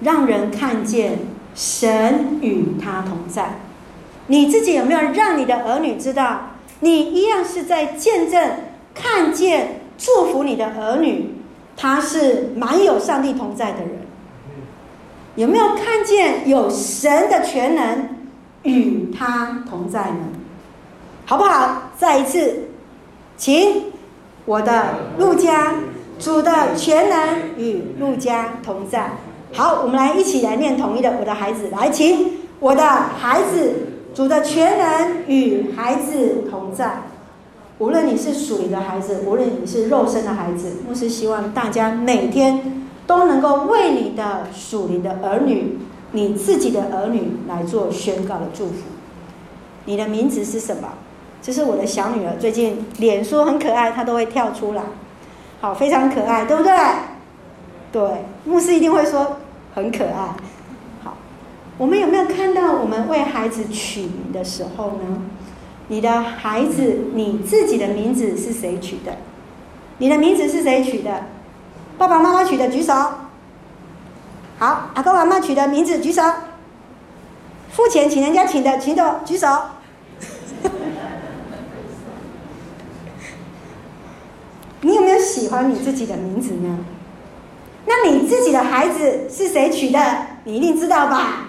[0.00, 1.18] 让人看见
[1.54, 3.60] 神与他同在。
[4.26, 8.50] 你自己有没有让你的儿女知道，你一样是在见证、
[8.94, 9.80] 看见？
[9.96, 11.36] 祝福你的儿女，
[11.76, 14.00] 他是满有上帝同在的人。
[15.36, 18.08] 有没有看见有神的全能
[18.64, 20.16] 与他同在呢？
[21.26, 21.90] 好不好？
[21.98, 22.64] 再一次，
[23.36, 23.84] 请
[24.44, 25.74] 我的陆家，
[26.18, 29.12] 主的全能与陆家同在。
[29.54, 31.16] 好，我们来一起来念统一的。
[31.18, 33.72] 我的孩子，来，请我的孩子，
[34.14, 37.04] 主的全能与孩子同在。
[37.78, 45.78] 无论你是属灵的孩子，无论你是肉身的孩子，牧师希望大家每天都能够为你的属灵的儿女、
[46.12, 48.74] 你自己的儿女来做宣告的祝福。
[49.86, 50.88] 你的名字是什么？
[51.44, 54.82] 这是我的小女儿，最近脸书很可爱，她都会跳出来，
[55.60, 56.72] 好，非常可爱，对不对？
[57.92, 59.36] 对，牧师一定会说
[59.74, 60.34] 很可爱。
[61.04, 61.18] 好，
[61.76, 65.20] 我们有没有看到我们为孩子取名的时候呢？
[65.88, 69.12] 你的孩子，你自己的名字是谁取的？
[69.98, 71.24] 你的名字是谁取的？
[71.98, 72.94] 爸爸妈妈取的举手。
[74.58, 76.22] 好，阿公阿妈取的名字举手。
[77.70, 79.46] 付钱请人家请的请的举手。
[84.84, 86.78] 你有没有喜欢你自己的名字呢？
[87.86, 89.98] 那你自己的孩子是谁取的？
[90.44, 91.46] 你一定知道吧？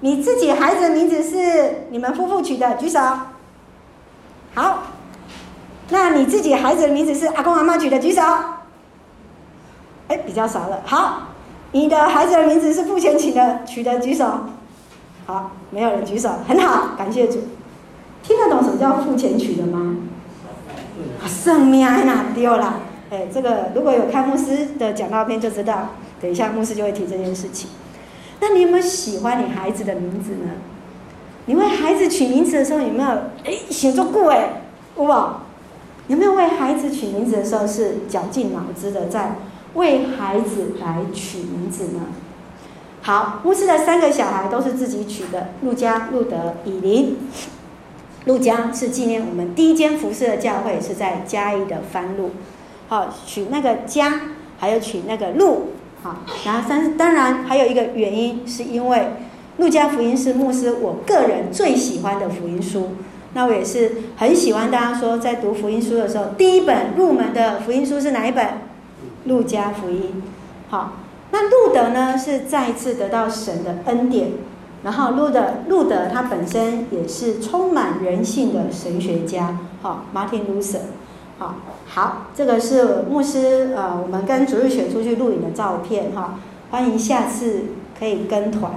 [0.00, 2.98] 你自己孩子的名字是你们夫妇取的，举手。
[4.54, 4.84] 好，
[5.90, 8.22] 那你自己孩子的名字是阿公阿妈取的，举手。
[10.08, 10.80] 哎，比较少了。
[10.86, 11.28] 好，
[11.72, 14.24] 你的孩子的名字是付钱取的取的，举手。
[15.26, 17.38] 好，没有人举手，很好，感谢主。
[18.22, 19.96] 听得懂什么叫付钱取的吗？
[21.26, 22.80] 圣命哪丢了？
[23.10, 27.70] 哎，这个如果有看牧师的讲道片就知道，等一下牧师就会提这件事情。
[28.40, 30.50] 那你有没有喜欢你孩子的名字呢？
[31.46, 33.08] 你为孩子取名字的时候有没有
[33.44, 34.62] 哎写作过哎，
[34.96, 35.08] 有无？
[36.08, 39.36] 有没有为孩子取名字的时候是绞尽脑汁的在
[39.74, 42.00] 为孩子来取名字呢？
[43.02, 47.16] 好，牧师的三个小孩都是自己取的，路加、路德、以琳。
[48.26, 52.30] 路加是纪念我们第一间服饰的教会是在嘉义的番路，
[52.88, 54.20] 好取那个嘉，
[54.58, 59.08] 还有取那个路，好，然后三当然还有一个原因是因为。
[59.58, 62.90] 路加福音是牧师我个人最喜欢的福音书，
[63.32, 68.46] 那我也是很喜欢大家说，在读福音书的时候，第一本入门的福音书是哪一本？
[69.24, 70.22] 路加福音。
[70.68, 70.98] 好，
[71.30, 74.32] 那路德呢是再一次得到神的恩典，
[74.86, 79.58] 然后路德路德他本身也是充满人性的神学家。
[79.82, 80.78] 好，Martin Luther。
[81.38, 81.56] 好，
[81.88, 86.38] 好，这个是牧师呃，我们跟主日学出去录影的照片哈，
[86.70, 87.64] 欢迎下次
[87.98, 88.74] 可以跟团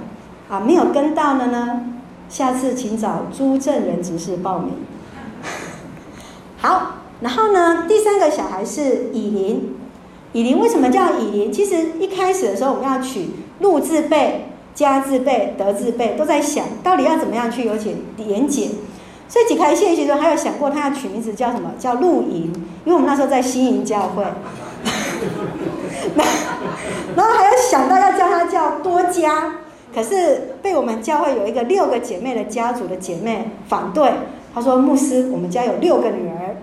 [0.50, 1.94] 啊，没有跟到的呢，
[2.28, 4.74] 下次请找朱正仁执事报名。
[6.58, 9.76] 好，然后呢，第三个小孩是以琳，
[10.34, 11.52] 以琳为什么叫以琳？
[11.54, 14.49] 其实一开始的时候，我们要取路字辈、
[14.80, 18.70] 家字辈、德字辈，都在想到底要怎么样去有解连结。
[19.28, 21.74] 所以几开线其实还有想过，他要取名字叫什么？
[21.78, 22.54] 叫露营，
[22.86, 24.24] 因为我们那时候在新营教会。
[27.14, 29.56] 然后还有想到要叫他叫多家，
[29.94, 34.10] 可是被我们教会有一个六个姐妹的家族的姐妹反对。
[34.56, 36.56] 他说：“牧师，我们家有六个女儿，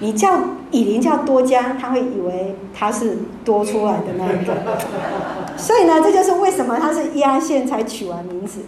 [0.00, 4.54] 你叫以琳叫多家，他会以为他是多出来的那一个。
[5.56, 8.62] 所以呢，这就是为什么他是压线才取完名字。”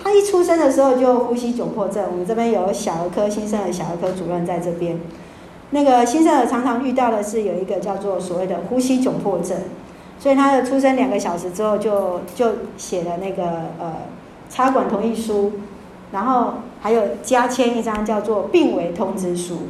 [0.00, 5.00] 他一出生的时候就呼吸窘迫症，我们这边有小儿科新生儿小儿科主任在这边。
[5.70, 9.56] 那个新生儿常常遇到的是有一个叫做所谓的呼吸窘迫症，
[10.18, 13.44] 所以他的出生两个小时之后就就写了那个
[13.80, 13.92] 呃
[14.48, 15.54] 插管同意书，
[16.12, 19.62] 然后还有加签一张叫做病危通知书。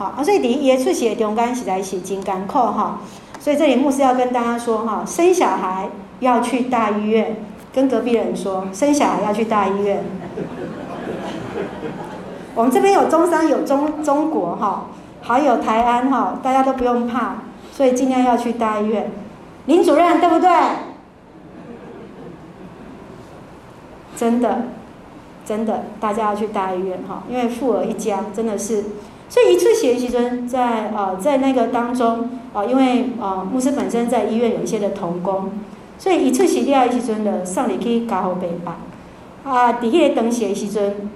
[0.00, 3.00] 好啊，所以第一耶出血中间实在是真艰苦哈，
[3.38, 7.36] 所以这里牧师要跟大家说哈，生小孩要去大医院。
[7.72, 10.02] 跟隔壁人说，生小孩要去大医院。
[12.54, 14.86] 我们这边有中山，有中中国哈，
[15.20, 17.34] 还有台安哈，大家都不用怕，
[17.70, 19.12] 所以尽量要去大医院。
[19.66, 20.50] 林主任对不对？
[24.16, 24.62] 真的，
[25.44, 28.84] 真的，大家要去大医院哈，因为富儿一家真的是，
[29.30, 35.50] 所以一次学习中在呃在那个当中啊，因为呃牧师本身在医院有一些的童工。
[35.98, 38.76] 所以一出世了的时阵，就送入去加护病房。
[39.44, 41.10] 啊，伫迄个当时的时阵，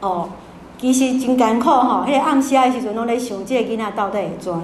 [0.00, 0.30] 哦，
[0.76, 2.04] 其实真艰苦吼。
[2.04, 4.62] 迄个暗时的时阵，拢咧想这个囡仔到底会怎样？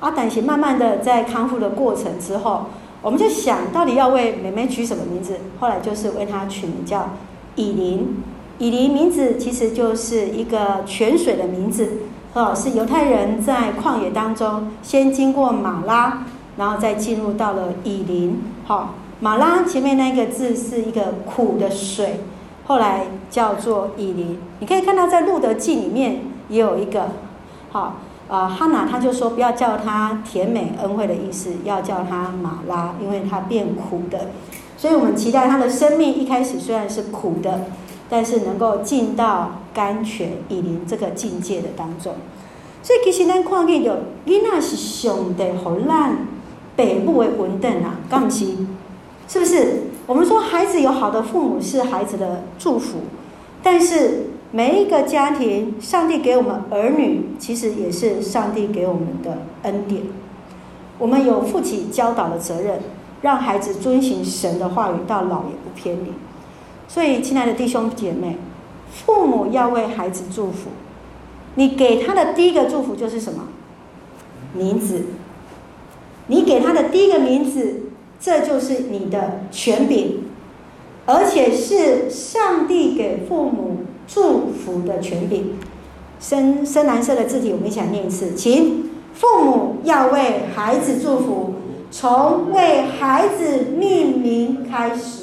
[0.00, 2.62] 啊，但是慢慢的在康复的过程之后，
[3.02, 5.38] 我们就想到底要为妹妹取什么名字？
[5.60, 7.10] 后来就是为她取名叫
[7.54, 8.16] 以琳。
[8.58, 11.98] 以琳名字其实就是一个泉水的名字，
[12.34, 16.24] 哦，是犹太人在旷野当中先经过马拉。
[16.58, 22.20] 然后再进入到了以琳，好，马拉前面那个字是一个苦的水，
[22.66, 24.38] 后来叫做以琳。
[24.60, 27.08] 你可以看到在路德记里面也有一个，
[27.70, 27.96] 好，
[28.28, 34.28] 啊，哈娜他就说不要叫他甜美恩惠的意思，要叫他马拉，因为他变苦的。
[34.76, 37.64] 所以我们期待他的生命一开始虽然是苦的，
[38.12, 42.12] 但是能够进到甘泉以琳这个境界的当中。
[42.82, 43.90] 所以其实咱看见就，
[44.26, 46.18] 囡仔是上帝好烂。
[46.76, 48.66] 北部为稳定啊，刚西，
[49.28, 49.84] 是不是？
[50.06, 52.98] 我们说孩子有好的父母是孩子的祝福，
[53.62, 60.02] 但是每一个家庭，上帝给我们儿女，其实也是上帝给我们的恩典。
[60.98, 62.80] 我们有负起教导的责任，
[63.22, 66.12] 让孩子遵循神的话语，到老也不偏离。
[66.92, 68.36] 所以，亲爱的弟兄姐妹，
[68.92, 70.68] 父母要为孩子祝福，
[71.54, 73.48] 你给他的第一个祝福就是什么？
[74.52, 75.04] 名字。
[76.26, 77.84] 你给他的第一个名字，
[78.20, 80.24] 这就是你的权柄，
[81.06, 85.54] 而且是上帝给父母祝福的权柄。
[86.20, 91.54] 深深蓝色的字体，我们一起来念一次，请父母要为孩子祝福，
[91.90, 95.21] 从为孩子命名开始，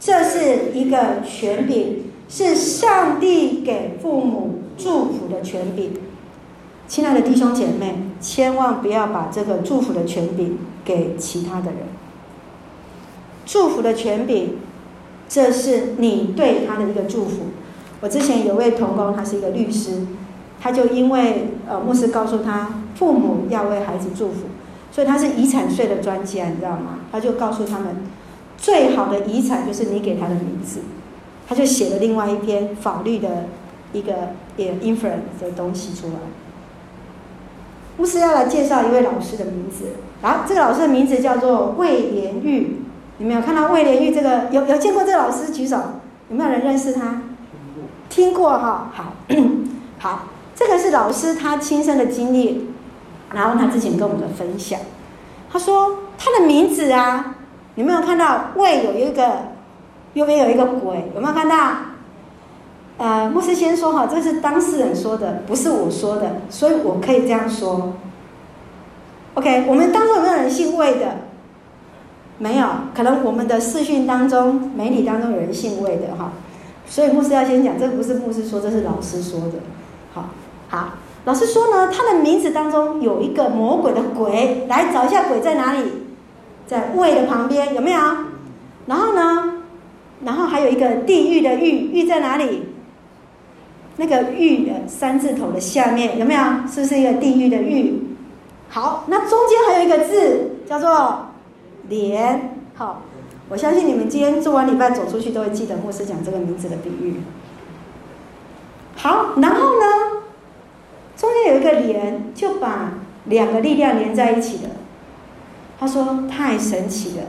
[0.00, 5.92] 这是一个权柄，是上帝给父母祝福的权柄。
[6.88, 11.80] 亲爱的弟兄姐妹，千万不要把这个祝福的权柄给其他的人。
[13.44, 14.56] 祝福的权柄，
[15.28, 17.42] 这是你对他的一个祝福。
[18.00, 20.06] 我之前有位同工，他是一个律师，
[20.58, 24.46] 他就因为呃牧师告诉他，父母要为孩子祝福，
[24.90, 27.00] 所以他是遗产税的专家，你知道吗？
[27.12, 27.96] 他就告诉他们，
[28.60, 30.80] 最好的遗产就是你给他的名字。
[31.48, 33.46] 他就写了另外一篇法律的
[33.92, 34.12] 一个
[34.56, 36.14] 也 inference 的东西出来。
[37.96, 39.86] 牧师要来介绍一位老师的名字，
[40.22, 42.76] 啊，这个老师的名字叫做魏连玉。
[43.18, 44.46] 有没有看到魏连玉这个？
[44.52, 45.76] 有有见过这个老师举手？
[46.30, 47.22] 有没有人认识他？
[48.08, 48.90] 听过哈？
[48.94, 49.12] 好，
[49.98, 52.68] 好，这个是老师他亲身的经历，
[53.34, 54.78] 然后他之前跟我们的分享。
[55.52, 57.34] 他说他的名字啊，
[57.76, 59.52] 有没有看到魏有一个
[60.14, 61.10] 右边有一个鬼？
[61.14, 61.72] 有没有看到？
[62.98, 67.94] 呃，牧师先说哈，这是当事人说的，不是我说的，所以我可以这样说。
[69.34, 71.16] OK，我们当中有没有人姓魏的？
[72.36, 76.32] 没有，可能我们的视讯当中、媒体当中有人姓魏的哈，
[76.86, 79.54] 所以牧师要先讲，这不是牧师说，这是老师说的。
[80.12, 80.30] 好，
[80.68, 80.94] 好，
[81.24, 85.80] 老师说呢，他的名字当中有一个魔鬼的鬼，来找一下鬼在哪里，
[86.70, 88.00] 在胃的旁边有没有？
[88.86, 89.54] 然后呢，
[90.24, 92.68] 然后还有一个地狱的狱，狱在哪里？
[93.96, 96.40] 那个狱的三字头的下面有没有？
[96.72, 98.00] 是不是一个地狱的狱？
[98.68, 101.30] 好，那中间还有一个字叫做
[101.90, 102.54] “连”。
[102.76, 103.02] 好，
[103.48, 107.16] 我相信你们今天做完礼拜走出去都会记得牧师讲这个名字的比喻。
[108.94, 109.86] 好，然后呢，
[111.16, 112.92] 中间有一个“连”，就把
[113.24, 114.68] 两个力量连在一起的。
[115.80, 117.24] 他说太神奇了，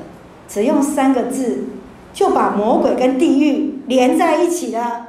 [0.46, 1.64] 只用三个字
[2.14, 5.08] 就把魔鬼跟地狱连在一起了，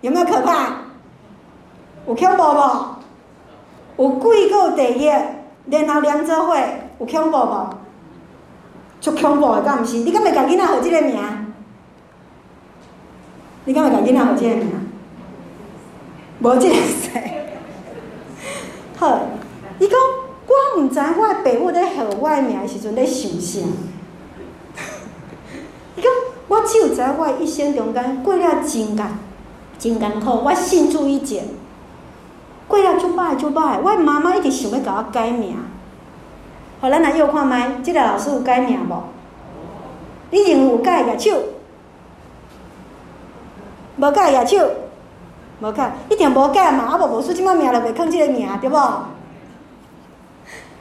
[0.00, 0.78] 有没有可怕？
[2.08, 2.42] 有恐怖
[3.96, 4.02] 不？
[4.02, 5.12] 有鬼够地狱。
[5.70, 6.56] 然后连做伙
[6.98, 7.70] 有恐怖无？
[9.00, 9.98] 足恐怖的，敢毋是？
[9.98, 11.16] 你敢会甲囡仔号这个名？
[13.66, 14.66] 你敢会甲囡仔号这个名？
[16.40, 17.10] 无这个事。
[18.96, 19.20] 好，
[19.78, 19.96] 伊讲
[20.48, 23.60] 我毋知我的爸母咧号我的名的时阵咧想啥。
[25.96, 26.10] 伊讲
[26.48, 29.18] 我只有知我的一生中间过了真艰
[29.78, 31.44] 真艰苦，我信主以前。
[32.68, 35.56] 过了就歹就歹，我妈妈一直想要甲我改名。
[36.80, 39.02] 好，咱来又看觅，即个老师有改名无？
[40.30, 41.36] 你认为有改个手？
[43.96, 44.70] 无改个手？
[45.60, 46.84] 无改，一定无改嘛？
[46.84, 49.04] 啊无无输，即摆名就袂囥这个名，对无？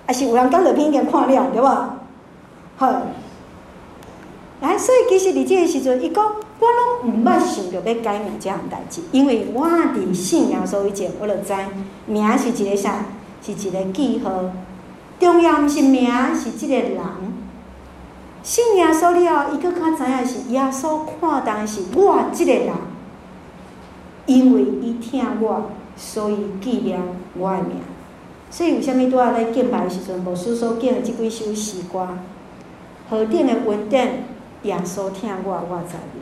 [0.09, 1.65] 啊是有人讲着偏见看了，对无？
[2.77, 3.01] 好，
[4.59, 6.25] 来，所以其实伫这个时阵，伊讲。
[6.61, 11.53] 我拢毋捌想着要改名这样代志，因为我伫信仰，所以前，我就知
[12.05, 13.05] 名是一个啥，
[13.41, 14.29] 是一个记号。
[15.21, 16.99] 重要毋是名，是即个人。
[18.43, 22.73] 信耶稣了后，伊佫较知影是耶稣看重是我即个人，
[24.25, 26.99] 因为伊疼我，所以记念
[27.37, 27.77] 我的名。
[28.51, 32.07] 所以为虾米拄仔咧敬拜的时阵，无师所敬的即几首诗歌，
[33.09, 33.99] 何等的稳定，
[34.63, 36.21] 耶稣听我，我知影。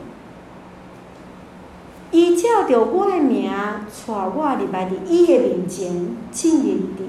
[2.10, 7.00] 伊照着我的名，带我入来伫伊的面前，进入伫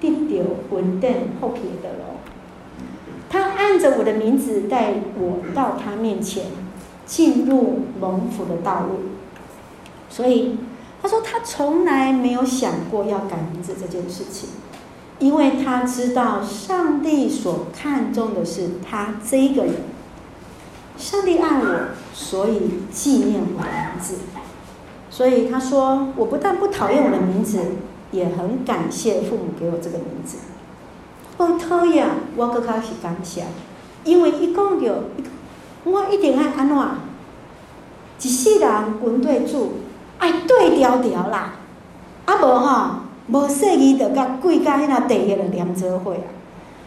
[0.00, 2.04] 得到稳定福气的路。
[3.28, 6.44] 他按着我的名字带我到他面前，
[7.04, 9.00] 进入蒙福的道路。
[10.08, 10.56] 所以
[11.06, 14.48] 他说他从来没有想过要改名字这件事情，
[15.20, 19.74] 因为他知道上帝所看重的是他这个人。
[20.98, 24.16] 上帝爱我，所以纪念我的名字。
[25.08, 27.60] 所以他说，我不但不讨厌我的名字，
[28.10, 30.38] 也很感谢父母给我这个名字。
[31.36, 32.04] 我讨厌，
[32.34, 33.46] 我更加是感谢，
[34.02, 34.92] 因为一讲到，
[35.84, 36.76] 我一定爱安怎，
[38.22, 39.74] 一世人滚对住
[40.18, 41.54] 爱对调调啦，
[42.24, 46.28] 啊无哈，无说伊就甲贵甲迄那地个的连做伙啊。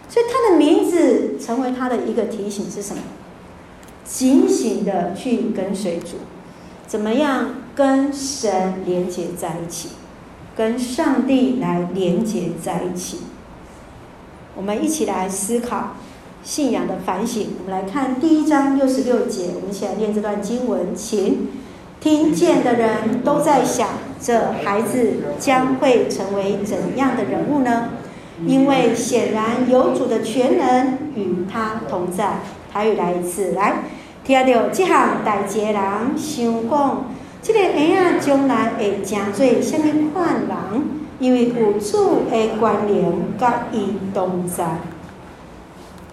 [0.07, 3.01] 所以他的名字成为他的一个提醒是什么？
[4.03, 6.17] 警醒的去跟随主，
[6.87, 9.89] 怎么样跟神连接在一起，
[10.57, 13.19] 跟上帝来连接在一起。
[14.55, 15.91] 我们一起来思考
[16.43, 17.49] 信仰的反省。
[17.59, 21.49] 我们来看第一章六十六节，我们一起来念这段经文，请
[22.01, 23.89] 听见的人都在想：
[24.21, 27.89] 这孩子将会成为怎样的人物呢？
[28.45, 32.39] 因为显然有主的全能与他同在。
[32.71, 33.83] 台语来一次，来。
[34.23, 35.83] 听到这项代志的人
[36.15, 40.81] 想讲，这个婴仔将来会成做什么款人？
[41.19, 44.77] 因为有主的关联，甲伊同在。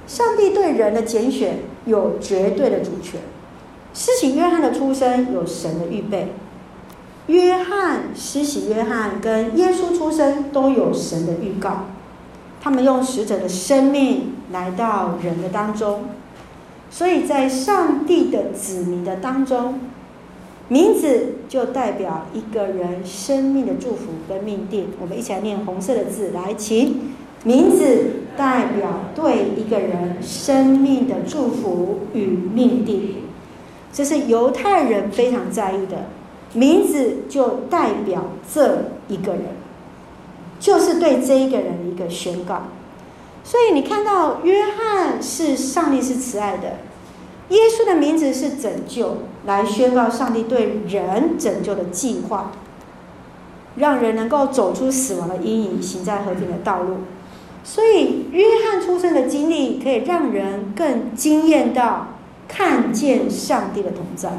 [0.08, 3.20] 上帝对人的拣选有绝对的主权。
[3.98, 6.28] 施洗约翰的出生有神的预备，
[7.28, 11.86] 约翰施洗约翰跟耶稣出生都有神的预告。
[12.60, 16.10] 他们用使者的生命来到人的当中。
[16.90, 19.80] 所以在上帝的子民的当中，
[20.68, 24.88] 名字就代表一个人生命的祝福跟命定。
[25.00, 33.25] 我们一起来念红色的字，来，请名字代表对一个人生命的祝福与命定。
[33.96, 36.04] 这是犹太人非常在意的，
[36.52, 39.44] 名字就代表这一个人，
[40.60, 42.64] 就是对这一个人的一个宣告。
[43.42, 46.74] 所以你看到约翰是上帝是慈爱的，
[47.48, 49.16] 耶稣的名字是拯救，
[49.46, 52.52] 来宣告上帝对人拯救的计划，
[53.76, 56.96] 让人能够走出死亡的阴影，行在和平的道路。
[57.64, 62.08] 所以，约翰出生的经历可以让人更惊艳到
[62.46, 64.30] 看见上帝的同在。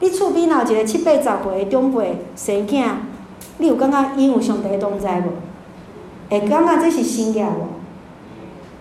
[0.00, 2.84] 你厝边有一个七八十岁的长辈生囝，
[3.58, 5.32] 你有感觉伊有上帝的同在无？
[6.30, 7.68] 会感觉这是新嘅无？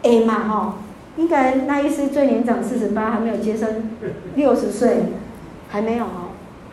[0.04, 0.74] 会嘛吼？
[1.16, 3.91] 应该那意思最年长四十八，还没有接生
[4.36, 5.04] 六十岁，
[5.70, 6.06] 还没有。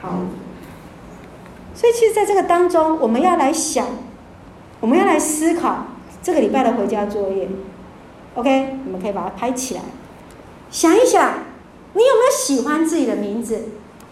[0.00, 0.08] 好，
[1.74, 3.86] 所以其实在这个当中，我们要来想，
[4.80, 5.84] 我们要来思考。
[6.22, 7.48] 这个礼拜的回家作业
[8.34, 9.80] ，OK，你们可以把它拍起来，
[10.70, 11.32] 想一想，
[11.94, 13.62] 你有没有喜欢自己的名字？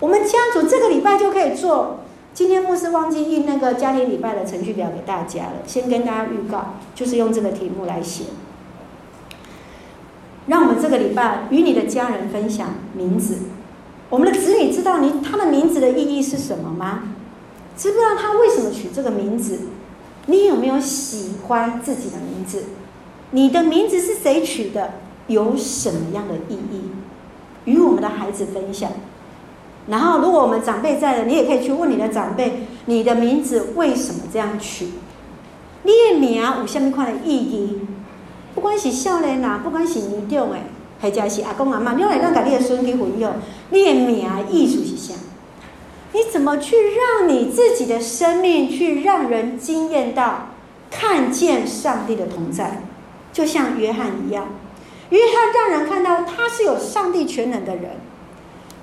[0.00, 2.00] 我们家族这个礼拜就可以做。
[2.34, 8.24] 今天牧师忘记印那个家庭礼拜的程序表给大家了，先跟大家预告，就是用这个题目来写。
[10.46, 13.38] 让我们这个礼拜与你的家人分享名字。
[14.08, 17.08] 我们的子女知道你他的名字的意义是什么吗？
[17.76, 19.58] 知不知道他为什么取这个名字？
[20.26, 22.64] 你有没有喜欢自己的名字？
[23.32, 24.92] 你的名字是谁取的？
[25.26, 26.82] 有什么样的意义？
[27.68, 28.90] 与我们的孩子分享。
[29.88, 34.88] 然后，如果我们长辈在了，你也可以去问你的长辈：你的名字为什么这样取？
[35.84, 37.80] 你的名有什么样的意义？
[38.54, 40.56] 不管是少年呐，不管是年长的，
[41.00, 43.34] 或者是阿公阿妈，你来让家里的孙去分享，
[43.70, 45.14] 你的名意思是啥？
[46.12, 50.48] 你怎么去让你自己的生命去让人惊艳到
[50.90, 52.82] 看见上帝的同在？
[53.32, 54.48] 就像约翰一样，
[55.10, 57.92] 因为他让人看到他是有上帝全能的人。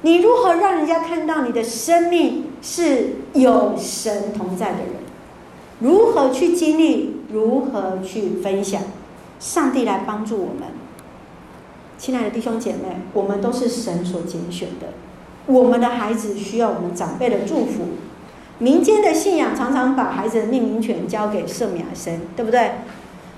[0.01, 4.93] 你如何让人家看到你的生命是有神同在的人？
[5.80, 7.21] 如何去经历？
[7.32, 8.82] 如何去分享？
[9.39, 10.69] 上帝来帮助我们。
[11.97, 14.88] 亲爱的弟兄姐妹，我们都是神所拣选的。
[15.47, 17.84] 我们的孩子需要我们长辈的祝福。
[18.59, 22.71] 民间的信仰常常把孩子的命名权交给圣母来生，对不对？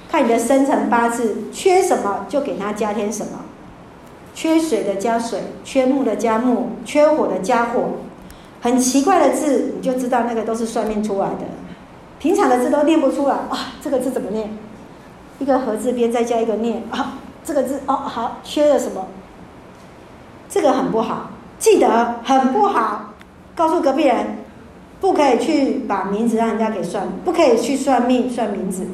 [0.09, 3.39] 看你的生辰八字缺什么，就给他加添什么。
[4.33, 7.91] 缺水的加水，缺木的加木，缺火的加火。
[8.61, 11.45] 很奇怪的字，你就知道那个都是算命出来的。
[12.19, 14.49] 平常的字都念不出来，啊，这个字怎么念？
[15.39, 19.07] 一个禾字边再加一个念，啊，这个字哦好，缺了什么？
[20.49, 21.31] 这个很不好。
[21.59, 23.13] 记得很不好，
[23.55, 24.37] 告诉隔壁人，
[24.99, 28.85] 不可以去把名字让人家给算，不可以去算命算名字，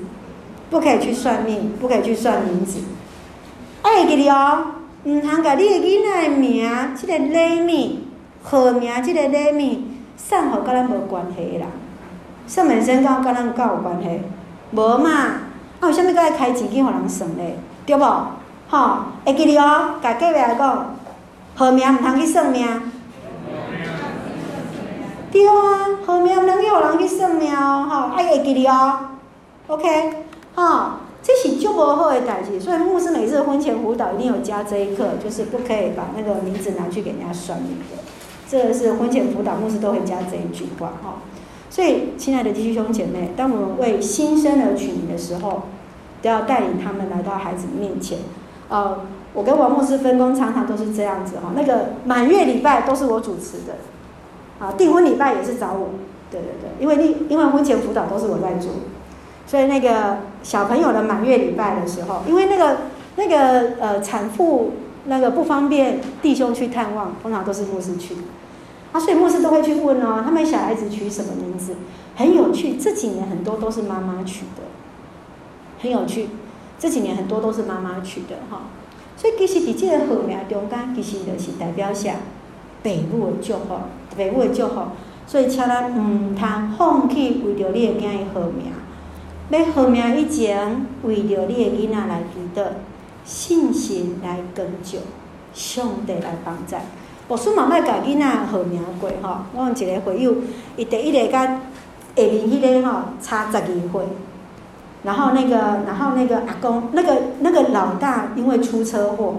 [0.74, 2.80] 不可以去算命，不可以去算名字。
[3.84, 4.66] 爱记得哦，
[5.04, 8.00] 唔通甲你的囡仔的名，即个礼物，
[8.42, 9.84] 号名，即个礼物，
[10.18, 11.68] 送好甲咱无关系啦。
[12.48, 14.22] 算命先生甲咱够有关系，
[14.72, 15.12] 无嘛？
[15.12, 15.42] 啊，
[15.82, 17.56] 为什么搁爱开钱去互人算咧？
[17.86, 18.04] 对不？
[18.70, 20.96] 吼，会记得哦，甲隔壁来讲。
[21.56, 22.68] 号名毋通去算命，
[25.32, 25.54] 对啊，
[26.04, 28.98] 号名毋通去互人去算命哦，吼，爱会记哩哦
[29.68, 30.14] ，OK，
[30.56, 38.04] 啊，这是足无好的代志，所以牧师每次婚前辅导一定有加这一课，就是不可以把那个名字拿去给人家算命的，
[38.48, 41.22] 这是婚前辅导牧师都会加这一句话，哈。
[41.70, 45.64] 所以，亲爱的弟兄姐妹，当我们为新生儿取名的时候，
[46.22, 48.20] 都要带领他们来到孩子面前，
[48.70, 49.00] 呃。
[49.36, 51.54] 我跟王牧师分工，常常都是这样子哈。
[51.56, 53.78] 那个满月礼拜都是我主持的，
[54.60, 55.90] 啊，订婚礼拜也是找我。
[56.30, 58.74] 对对对，因为因为婚前辅导都是我在做，
[59.46, 62.78] 所以那个小朋友的满月礼拜的时候，因为那个
[63.16, 64.74] 那个呃产妇
[65.06, 68.16] 那个不方便弟兄去探望，通常都是牧师去。
[68.92, 71.76] 啊，所以牧师都会去问哦，他们小孩子取什么名字？
[72.16, 74.62] 很有趣，这几年很多都是妈妈取的，
[75.82, 76.30] 很有趣，
[76.78, 78.62] 这几年很多都是妈妈取的哈。
[79.18, 82.12] 所以其实伫这个号名中间，其实就是代表啥？
[82.84, 83.80] 父母的祝福，
[84.16, 84.82] 父母的祝福。
[85.26, 88.74] 所以请咱毋通放弃为着你的囝的号名，
[89.58, 92.64] 要号名以前，为着你的囡仔来祈祷，
[93.24, 95.00] 信心来耕就，
[95.54, 96.76] 上帝来帮助。
[97.28, 100.36] 我说妈妈甲囡仔号名过吼，我有一个会友，
[100.76, 101.60] 伊第一个甲下
[102.16, 104.02] 面迄个吼差十二岁。
[105.04, 109.36] 然后那个，然后那个阿公，那个那个老大因为出车祸，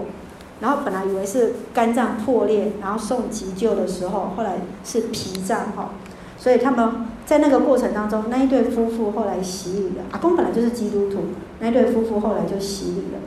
[0.59, 5.89] 然后本来以为是肝脏破裂，然后送急救的时候，后来是脾脏吼，
[6.37, 10.03] 所以他们在那个过程当中，那一对夫妇后来洗礼了。
[10.11, 11.19] 阿公本来就是基督徒，
[11.59, 13.19] 那一对夫妇后来就洗礼了。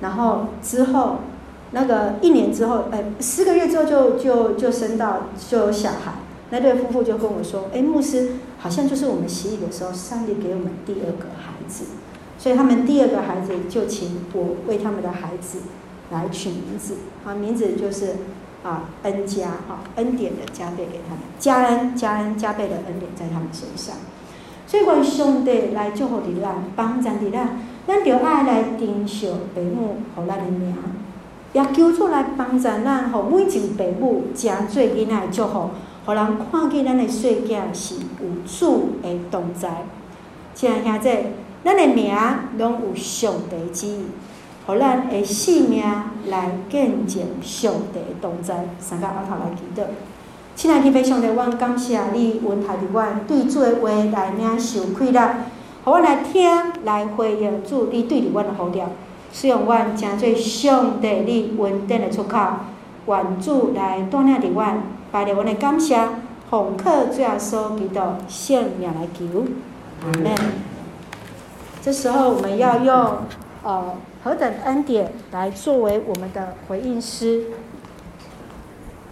[0.00, 1.16] 然后之后
[1.72, 6.12] 那个一年之后，哎，四个月之后就就就生到就有小孩。
[6.50, 11.86] 那对夫妇就跟我说：“哎，牧师，好像就是我们洗礼的时候，上帝给我们第二个孩子，
[12.38, 15.58] 所以他们第二个孩子就请我为他们的孩子
[16.12, 18.14] 来取名字，啊，名字就是
[18.66, 23.94] 啊恩加哈，恩典的加倍给他们，加恩加恩加倍的恩典在他们身上。
[24.66, 30.74] 所以愿上帝来祝福你咱，帮助你咱，咱就爱来珍惜父母和咱的名，
[31.52, 35.70] 也求出来帮助咱，和每一个父母真做囡仔的祝福，
[36.04, 39.84] 互人看见咱的细囝是有主的同在。
[40.54, 41.16] 亲爱兄弟，
[41.62, 42.12] 咱的名
[42.58, 44.06] 拢有上帝之意，
[44.66, 45.82] 互咱的性命
[46.26, 48.66] 来见证上帝同在。
[48.80, 49.84] 三个阿头来祈祷。
[50.56, 55.34] 亲爱的天父上帝，阮感谢你，允许阮对主的话来领受快乐，
[55.84, 56.50] 互阮来听，
[56.84, 58.90] 来回应主你对阮的呼召，
[59.32, 62.38] 使用阮成做上帝你稳定的出口，
[63.06, 66.08] 愿主来带领着阮，带领阮的感谢，
[66.50, 69.44] 奉靠主耶稣基督圣名来求，
[70.02, 70.34] 阿门。
[71.82, 73.18] 这时候我们要用
[73.62, 73.94] 呃
[74.26, 77.44] 何等恩典来作为我们的回应师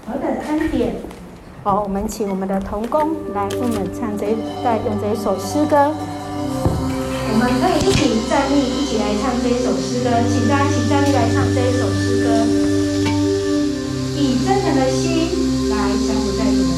[0.05, 0.97] 何等恩典
[1.63, 4.35] 好我们请我们的童工来为我们唱这一
[4.65, 5.95] 带用这一首诗歌。
[7.31, 10.11] 我们可以一起站立一起来唱这一首诗歌。
[10.29, 12.27] 请大家请站立来唱这一首诗歌。
[14.19, 16.74] 以真诚的心来相互在你